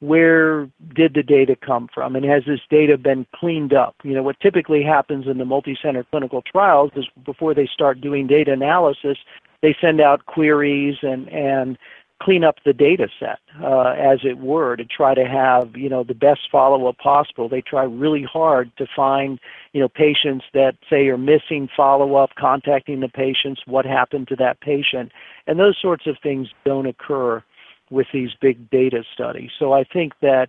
where 0.00 0.66
did 0.94 1.12
the 1.12 1.22
data 1.22 1.54
come 1.54 1.90
from 1.92 2.16
and 2.16 2.24
has 2.24 2.42
this 2.46 2.60
data 2.70 2.96
been 2.96 3.26
cleaned 3.34 3.74
up? 3.74 3.94
You 4.02 4.14
know 4.14 4.22
what 4.22 4.40
typically 4.40 4.82
happens 4.82 5.26
in 5.26 5.36
the 5.36 5.44
multi-center 5.44 6.04
clinical 6.04 6.40
trials 6.40 6.92
is 6.96 7.04
before 7.22 7.52
they 7.52 7.66
start 7.66 8.00
doing 8.00 8.26
data 8.26 8.50
analysis 8.50 9.18
they 9.60 9.76
send 9.78 10.00
out 10.00 10.24
queries 10.24 10.96
and 11.02 11.28
and 11.28 11.76
clean 12.20 12.42
up 12.42 12.56
the 12.64 12.72
data 12.72 13.08
set 13.20 13.38
uh, 13.62 13.90
as 13.90 14.20
it 14.24 14.38
were 14.38 14.76
to 14.76 14.84
try 14.84 15.14
to 15.14 15.24
have 15.24 15.76
you 15.76 15.88
know 15.88 16.02
the 16.02 16.14
best 16.14 16.40
follow-up 16.50 16.98
possible 16.98 17.48
they 17.48 17.60
try 17.60 17.84
really 17.84 18.24
hard 18.24 18.70
to 18.76 18.86
find 18.94 19.38
you 19.72 19.80
know 19.80 19.88
patients 19.88 20.44
that 20.52 20.74
say 20.90 21.06
are 21.06 21.18
missing 21.18 21.68
follow-up 21.76 22.30
contacting 22.38 23.00
the 23.00 23.08
patients 23.08 23.62
what 23.66 23.84
happened 23.84 24.26
to 24.26 24.36
that 24.36 24.60
patient 24.60 25.12
and 25.46 25.58
those 25.58 25.76
sorts 25.80 26.06
of 26.06 26.16
things 26.22 26.48
don't 26.64 26.86
occur 26.86 27.42
with 27.90 28.06
these 28.12 28.30
big 28.40 28.70
data 28.70 29.02
studies. 29.12 29.50
So 29.58 29.72
I 29.72 29.84
think 29.84 30.12
that 30.20 30.48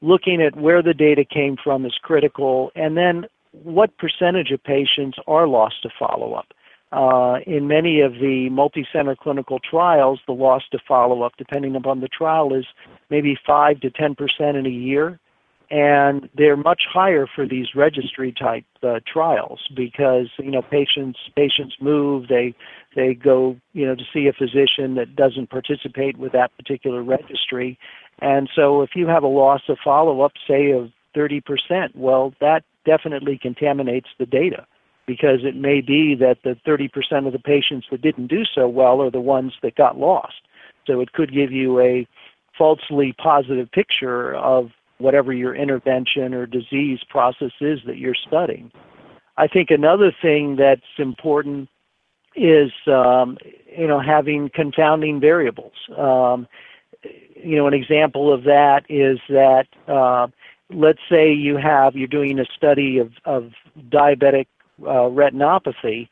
looking 0.00 0.42
at 0.42 0.56
where 0.56 0.82
the 0.82 0.94
data 0.94 1.24
came 1.24 1.56
from 1.62 1.86
is 1.86 1.94
critical, 2.02 2.70
and 2.74 2.96
then 2.96 3.26
what 3.52 3.96
percentage 3.98 4.50
of 4.50 4.62
patients 4.62 5.18
are 5.26 5.46
lost 5.46 5.82
to 5.82 5.90
follow-up. 5.98 6.46
Uh, 6.94 7.40
in 7.44 7.66
many 7.66 8.02
of 8.02 8.12
the 8.14 8.48
multi-center 8.50 9.16
clinical 9.16 9.58
trials, 9.58 10.20
the 10.28 10.32
loss 10.32 10.62
to 10.70 10.78
follow-up, 10.86 11.32
depending 11.36 11.74
upon 11.74 12.00
the 12.00 12.06
trial, 12.06 12.54
is 12.54 12.66
maybe 13.10 13.36
5 13.44 13.80
to 13.80 13.90
10 13.90 14.14
percent 14.14 14.56
in 14.56 14.64
a 14.64 14.70
year. 14.70 15.18
And 15.70 16.28
they're 16.36 16.56
much 16.56 16.82
higher 16.88 17.26
for 17.26 17.48
these 17.48 17.74
registry 17.74 18.30
type 18.30 18.64
uh, 18.84 19.00
trials 19.12 19.60
because 19.74 20.28
you 20.38 20.52
know 20.52 20.62
patients 20.62 21.18
patients 21.34 21.74
move 21.80 22.28
they 22.28 22.54
they 22.94 23.14
go 23.14 23.56
you 23.72 23.86
know 23.86 23.96
to 23.96 24.04
see 24.12 24.28
a 24.28 24.32
physician 24.32 24.94
that 24.94 25.16
doesn't 25.16 25.50
participate 25.50 26.16
with 26.16 26.32
that 26.32 26.56
particular 26.56 27.02
registry. 27.02 27.76
And 28.20 28.48
so 28.54 28.82
if 28.82 28.90
you 28.94 29.08
have 29.08 29.24
a 29.24 29.28
loss 29.42 29.62
of 29.68 29.78
follow 29.82 30.20
up 30.20 30.32
say 30.46 30.70
of 30.70 30.90
30% 31.16 31.42
well 31.96 32.34
that 32.40 32.62
definitely 32.84 33.38
contaminates 33.40 34.10
the 34.18 34.26
data 34.26 34.66
because 35.06 35.40
it 35.42 35.56
may 35.56 35.80
be 35.80 36.14
that 36.14 36.38
the 36.44 36.56
30% 36.66 37.26
of 37.26 37.32
the 37.32 37.38
patients 37.38 37.86
that 37.90 38.02
didn't 38.02 38.28
do 38.28 38.44
so 38.54 38.68
well 38.68 39.02
are 39.02 39.10
the 39.10 39.20
ones 39.20 39.52
that 39.62 39.74
got 39.74 39.98
lost 39.98 40.34
so 40.86 41.00
it 41.00 41.12
could 41.12 41.32
give 41.32 41.52
you 41.52 41.80
a 41.80 42.06
falsely 42.56 43.14
positive 43.18 43.70
picture 43.72 44.34
of 44.36 44.70
whatever 44.98 45.32
your 45.32 45.54
intervention 45.54 46.34
or 46.34 46.46
disease 46.46 47.00
process 47.08 47.50
is 47.60 47.80
that 47.86 47.98
you're 47.98 48.14
studying. 48.14 48.70
I 49.36 49.48
think 49.48 49.70
another 49.70 50.14
thing 50.22 50.56
that's 50.56 50.82
important 50.98 51.68
is 52.36 52.70
um, 52.86 53.38
you 53.76 53.86
know 53.86 54.00
having 54.00 54.50
confounding 54.54 55.20
variables. 55.20 55.72
Um, 55.96 56.46
you 57.36 57.56
know, 57.56 57.66
an 57.66 57.74
example 57.74 58.32
of 58.32 58.44
that 58.44 58.82
is 58.88 59.18
that 59.28 59.66
uh, 59.88 60.28
let's 60.70 61.00
say 61.10 61.32
you 61.32 61.56
have 61.56 61.96
you're 61.96 62.06
doing 62.06 62.38
a 62.38 62.44
study 62.56 62.98
of, 62.98 63.12
of 63.24 63.50
diabetic 63.88 64.46
uh, 64.82 65.08
retinopathy, 65.10 66.08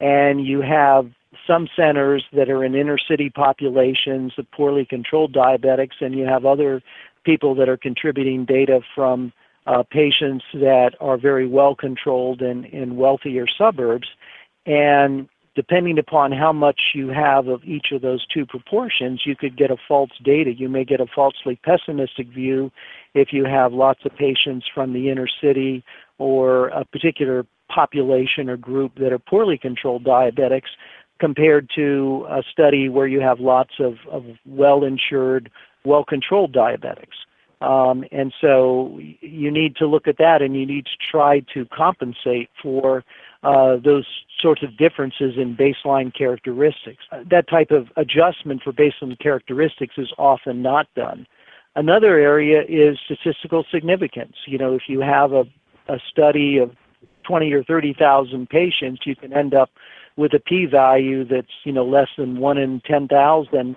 and 0.00 0.46
you 0.46 0.60
have 0.62 1.10
some 1.46 1.68
centers 1.76 2.24
that 2.32 2.48
are 2.48 2.64
in 2.64 2.74
inner 2.74 2.98
city 2.98 3.30
populations 3.30 4.32
of 4.38 4.50
poorly 4.50 4.84
controlled 4.84 5.34
diabetics, 5.34 6.00
and 6.00 6.14
you 6.14 6.24
have 6.24 6.44
other 6.44 6.82
people 7.24 7.54
that 7.54 7.68
are 7.68 7.76
contributing 7.76 8.44
data 8.44 8.80
from 8.94 9.32
uh, 9.66 9.82
patients 9.90 10.44
that 10.54 10.92
are 11.00 11.18
very 11.18 11.46
well 11.46 11.74
controlled 11.74 12.40
in, 12.40 12.64
in 12.66 12.96
wealthier 12.96 13.46
suburbs. 13.58 14.08
And 14.64 15.28
depending 15.56 15.98
upon 15.98 16.30
how 16.32 16.52
much 16.52 16.80
you 16.94 17.08
have 17.08 17.48
of 17.48 17.64
each 17.64 17.86
of 17.90 18.02
those 18.02 18.24
two 18.26 18.46
proportions, 18.46 19.22
you 19.24 19.34
could 19.34 19.56
get 19.56 19.70
a 19.70 19.76
false 19.88 20.10
data. 20.22 20.52
You 20.52 20.68
may 20.68 20.84
get 20.84 21.00
a 21.00 21.06
falsely 21.06 21.58
pessimistic 21.64 22.28
view 22.28 22.70
if 23.14 23.32
you 23.32 23.44
have 23.44 23.72
lots 23.72 24.00
of 24.04 24.14
patients 24.16 24.66
from 24.72 24.92
the 24.92 25.10
inner 25.10 25.28
city 25.42 25.82
or 26.18 26.68
a 26.68 26.84
particular 26.84 27.44
population 27.68 28.48
or 28.48 28.56
group 28.56 28.92
that 28.96 29.12
are 29.12 29.18
poorly 29.18 29.58
controlled 29.58 30.04
diabetics 30.04 30.70
compared 31.18 31.70
to 31.74 32.26
a 32.28 32.42
study 32.50 32.88
where 32.88 33.06
you 33.06 33.20
have 33.20 33.40
lots 33.40 33.72
of, 33.78 33.94
of 34.10 34.24
well 34.44 34.84
insured 34.84 35.50
well 35.84 36.04
controlled 36.04 36.52
diabetics. 36.52 37.16
Um, 37.60 38.04
and 38.12 38.34
so 38.40 38.98
you 39.20 39.50
need 39.50 39.76
to 39.76 39.86
look 39.86 40.06
at 40.06 40.18
that 40.18 40.42
and 40.42 40.54
you 40.54 40.66
need 40.66 40.84
to 40.84 40.96
try 41.10 41.40
to 41.54 41.64
compensate 41.66 42.50
for 42.62 43.02
uh, 43.42 43.76
those 43.82 44.04
sorts 44.40 44.62
of 44.62 44.76
differences 44.76 45.34
in 45.38 45.56
baseline 45.56 46.14
characteristics. 46.14 47.02
That 47.30 47.48
type 47.48 47.70
of 47.70 47.88
adjustment 47.96 48.62
for 48.62 48.72
baseline 48.72 49.18
characteristics 49.18 49.94
is 49.96 50.12
often 50.18 50.60
not 50.60 50.86
done. 50.94 51.26
Another 51.76 52.18
area 52.18 52.62
is 52.68 52.98
statistical 53.04 53.64
significance. 53.70 54.34
You 54.46 54.58
know, 54.58 54.74
if 54.74 54.82
you 54.88 55.00
have 55.00 55.32
a, 55.32 55.44
a 55.88 55.98
study 56.10 56.58
of 56.58 56.72
20 57.26 57.52
or 57.52 57.64
30,000 57.64 58.48
patients, 58.48 59.02
you 59.04 59.16
can 59.16 59.32
end 59.32 59.54
up 59.54 59.70
with 60.16 60.32
a 60.32 60.40
p-value 60.40 61.24
that's 61.24 61.52
you 61.64 61.72
know 61.72 61.84
less 61.84 62.08
than 62.16 62.38
one 62.38 62.58
in 62.58 62.80
10,000 62.86 63.76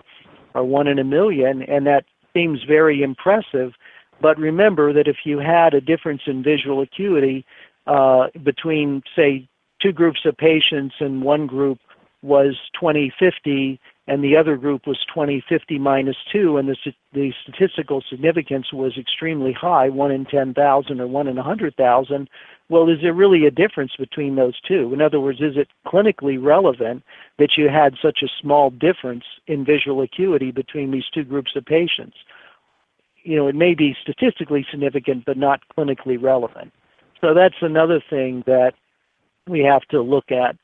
or 0.54 0.64
one 0.64 0.88
in 0.88 1.00
a 1.00 1.04
million, 1.04 1.62
and 1.64 1.86
that 1.86 2.06
seems 2.34 2.64
very 2.64 3.02
impressive. 3.02 3.74
But 4.22 4.38
remember 4.38 4.94
that 4.94 5.08
if 5.08 5.18
you 5.26 5.40
had 5.40 5.74
a 5.74 5.82
difference 5.82 6.22
in 6.28 6.44
visual 6.44 6.82
acuity 6.82 7.46
uh, 7.88 8.28
between, 8.44 9.02
say, 9.16 9.48
two 9.82 9.92
groups 9.92 10.22
of 10.26 10.36
patients, 10.38 10.96
and 11.00 11.24
one 11.24 11.48
group 11.48 11.80
was 12.22 12.56
2050 12.80 13.80
and 14.10 14.24
the 14.24 14.36
other 14.36 14.58
group 14.58 14.88
was 14.88 14.98
2050 15.14 15.78
minus 15.78 16.16
2, 16.32 16.58
and 16.58 16.68
the, 16.68 16.76
the 17.14 17.32
statistical 17.44 18.04
significance 18.10 18.74
was 18.74 18.98
extremely 18.98 19.54
high, 19.54 19.88
1 19.88 20.12
in 20.12 20.26
10,000 20.26 21.00
or 21.00 21.08
1 21.08 21.28
in 21.28 21.36
100,000, 21.36 22.30
well, 22.70 22.88
is 22.88 23.00
there 23.02 23.14
really 23.14 23.46
a 23.46 23.52
difference 23.52 23.92
between 23.98 24.36
those 24.36 24.60
two? 24.62 24.94
In 24.94 25.02
other 25.02 25.20
words, 25.20 25.42
is 25.42 25.58
it 25.58 25.68
clinically 25.88 26.42
relevant 26.42 27.04
that 27.40 27.58
you 27.58 27.68
had 27.68 27.96
such 28.02 28.20
a 28.24 28.30
small 28.40 28.70
difference 28.70 29.24
in 29.48 29.66
visual 29.66 30.02
acuity 30.02 30.52
between 30.52 30.92
these 30.92 31.06
two 31.12 31.24
groups 31.24 31.56
of 31.56 31.66
patients? 31.66 32.16
You 33.24 33.38
know, 33.38 33.48
it 33.48 33.56
may 33.56 33.74
be 33.74 33.96
statistically 34.02 34.66
significant, 34.70 35.26
but 35.26 35.36
not 35.36 35.62
clinically 35.76 36.22
relevant. 36.22 36.72
So 37.22 37.34
that's 37.34 37.56
another 37.62 38.02
thing 38.08 38.44
that 38.46 38.74
we 39.48 39.62
have 39.62 39.82
to 39.90 40.02
look 40.02 40.32
at. 40.32 40.56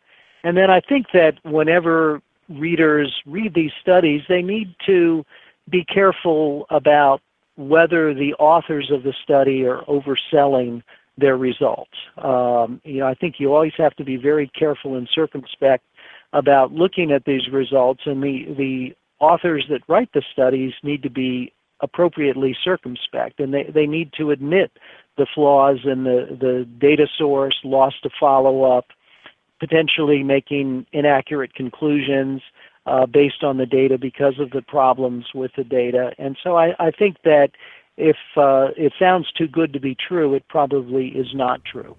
And 0.43 0.55
then 0.55 0.69
I 0.69 0.81
think 0.81 1.07
that 1.13 1.33
whenever 1.43 2.21
readers 2.49 3.11
read 3.25 3.55
these 3.55 3.71
studies, 3.81 4.21
they 4.29 4.43
need 4.43 4.75
to 4.85 5.25
be 5.69 5.83
careful 5.83 6.67
about 6.69 7.21
whether 7.57 8.13
the 8.13 8.35
authors 8.35 8.91
of 8.91 9.01
the 9.01 9.13
study 9.23 9.65
are 9.65 9.81
overselling 9.85 10.83
their 11.17 11.37
results. 11.37 11.91
Um, 12.17 12.81
you 12.83 12.99
know, 12.99 13.07
I 13.07 13.13
think 13.13 13.35
you 13.39 13.53
always 13.53 13.73
have 13.77 13.95
to 13.95 14.03
be 14.03 14.17
very 14.17 14.49
careful 14.57 14.95
and 14.95 15.07
circumspect 15.13 15.85
about 16.33 16.73
looking 16.73 17.11
at 17.11 17.25
these 17.25 17.47
results, 17.51 18.01
and 18.05 18.21
the 18.21 18.45
the 18.57 18.95
authors 19.19 19.65
that 19.69 19.81
write 19.87 20.09
the 20.13 20.23
studies 20.33 20.73
need 20.83 21.03
to 21.03 21.09
be 21.09 21.53
appropriately 21.81 22.55
circumspect, 22.63 23.39
and 23.39 23.53
they, 23.53 23.63
they 23.73 23.85
need 23.85 24.11
to 24.17 24.31
admit 24.31 24.71
the 25.17 25.27
flaws 25.33 25.79
in 25.85 26.03
the, 26.03 26.27
the 26.39 26.67
data 26.79 27.07
source, 27.17 27.55
loss 27.63 27.93
to 28.03 28.09
follow 28.19 28.63
up, 28.63 28.87
potentially 29.59 30.23
making 30.23 30.85
inaccurate 30.91 31.53
conclusions 31.53 32.41
uh, 32.85 33.05
based 33.05 33.43
on 33.43 33.57
the 33.57 33.65
data 33.65 33.97
because 33.97 34.39
of 34.39 34.51
the 34.51 34.61
problems 34.61 35.25
with 35.33 35.51
the 35.57 35.63
data. 35.63 36.11
And 36.17 36.37
so 36.43 36.57
I, 36.57 36.73
I 36.79 36.91
think 36.91 37.17
that 37.23 37.49
if 37.97 38.17
uh, 38.35 38.69
it 38.75 38.93
sounds 38.99 39.31
too 39.31 39.47
good 39.47 39.73
to 39.73 39.79
be 39.79 39.95
true, 39.95 40.33
it 40.33 40.47
probably 40.47 41.07
is 41.07 41.33
not 41.33 41.63
true. 41.63 41.95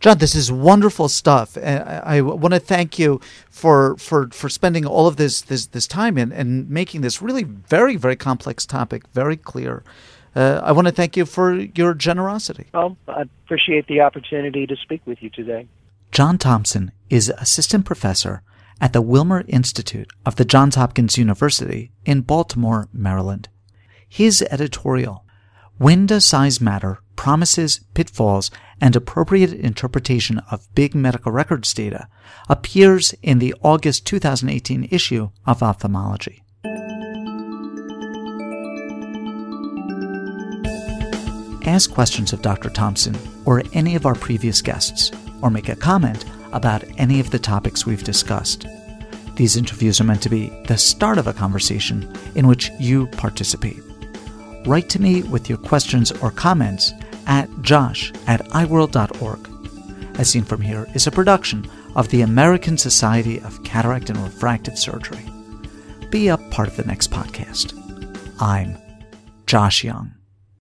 John, 0.00 0.18
this 0.18 0.34
is 0.34 0.52
wonderful 0.52 1.08
stuff, 1.08 1.56
and 1.56 1.82
I, 1.82 2.18
I 2.18 2.20
want 2.20 2.54
to 2.54 2.60
thank 2.60 2.98
you 2.98 3.20
for 3.50 3.96
for 3.96 4.28
for 4.28 4.48
spending 4.48 4.86
all 4.86 5.06
of 5.06 5.16
this 5.16 5.40
this 5.40 5.66
this 5.66 5.86
time 5.86 6.16
and 6.16 6.32
and 6.32 6.70
making 6.70 7.00
this 7.00 7.20
really 7.20 7.42
very 7.42 7.96
very 7.96 8.16
complex 8.16 8.64
topic 8.64 9.06
very 9.12 9.36
clear. 9.36 9.82
Uh, 10.36 10.60
I 10.62 10.72
want 10.72 10.86
to 10.86 10.92
thank 10.92 11.16
you 11.16 11.26
for 11.26 11.54
your 11.54 11.94
generosity. 11.94 12.66
Well, 12.72 12.96
I 13.08 13.22
appreciate 13.44 13.88
the 13.88 14.02
opportunity 14.02 14.66
to 14.66 14.76
speak 14.76 15.00
with 15.04 15.20
you 15.20 15.30
today. 15.30 15.66
John 16.12 16.38
Thompson 16.38 16.92
is 17.10 17.32
assistant 17.38 17.84
professor 17.84 18.42
at 18.80 18.92
the 18.92 19.02
Wilmer 19.02 19.44
Institute 19.48 20.08
of 20.24 20.36
the 20.36 20.44
Johns 20.44 20.76
Hopkins 20.76 21.18
University 21.18 21.90
in 22.04 22.20
Baltimore, 22.20 22.88
Maryland. 22.92 23.48
His 24.08 24.42
editorial, 24.50 25.24
When 25.76 26.06
Does 26.06 26.24
Size 26.24 26.60
Matter? 26.60 26.98
Promises, 27.14 27.80
Pitfalls, 27.94 28.50
and 28.80 28.96
Appropriate 28.96 29.52
Interpretation 29.52 30.38
of 30.50 30.72
Big 30.74 30.94
Medical 30.94 31.30
Records 31.30 31.74
Data 31.74 32.08
appears 32.48 33.14
in 33.22 33.38
the 33.38 33.54
August 33.62 34.06
2018 34.06 34.88
issue 34.90 35.30
of 35.46 35.62
Ophthalmology. 35.62 36.42
Ask 41.66 41.92
questions 41.92 42.32
of 42.32 42.40
Dr. 42.40 42.70
Thompson 42.70 43.16
or 43.44 43.62
any 43.74 43.94
of 43.94 44.06
our 44.06 44.14
previous 44.14 44.62
guests, 44.62 45.10
or 45.42 45.50
make 45.50 45.68
a 45.68 45.76
comment 45.76 46.24
about 46.52 46.82
any 46.96 47.20
of 47.20 47.30
the 47.30 47.38
topics 47.38 47.84
we've 47.84 48.04
discussed. 48.04 48.66
These 49.34 49.56
interviews 49.56 50.00
are 50.00 50.04
meant 50.04 50.22
to 50.22 50.30
be 50.30 50.48
the 50.66 50.78
start 50.78 51.18
of 51.18 51.26
a 51.26 51.34
conversation 51.34 52.10
in 52.34 52.46
which 52.46 52.70
you 52.80 53.06
participate 53.08 53.82
write 54.66 54.88
to 54.90 55.00
me 55.00 55.22
with 55.22 55.48
your 55.48 55.58
questions 55.58 56.12
or 56.12 56.30
comments 56.30 56.92
at 57.26 57.48
josh 57.62 58.12
at 58.26 58.44
eyeworld.org. 58.48 59.48
As 60.18 60.30
Seen 60.30 60.44
From 60.44 60.60
Here 60.60 60.86
is 60.94 61.06
a 61.06 61.12
production 61.12 61.68
of 61.94 62.08
the 62.08 62.22
American 62.22 62.76
Society 62.76 63.40
of 63.40 63.62
Cataract 63.64 64.10
and 64.10 64.18
Refractive 64.18 64.78
Surgery. 64.78 65.24
Be 66.10 66.28
a 66.28 66.36
part 66.36 66.68
of 66.68 66.76
the 66.76 66.84
next 66.84 67.10
podcast. 67.10 67.74
I'm 68.40 68.76
Josh 69.46 69.84
Young. 69.84 70.17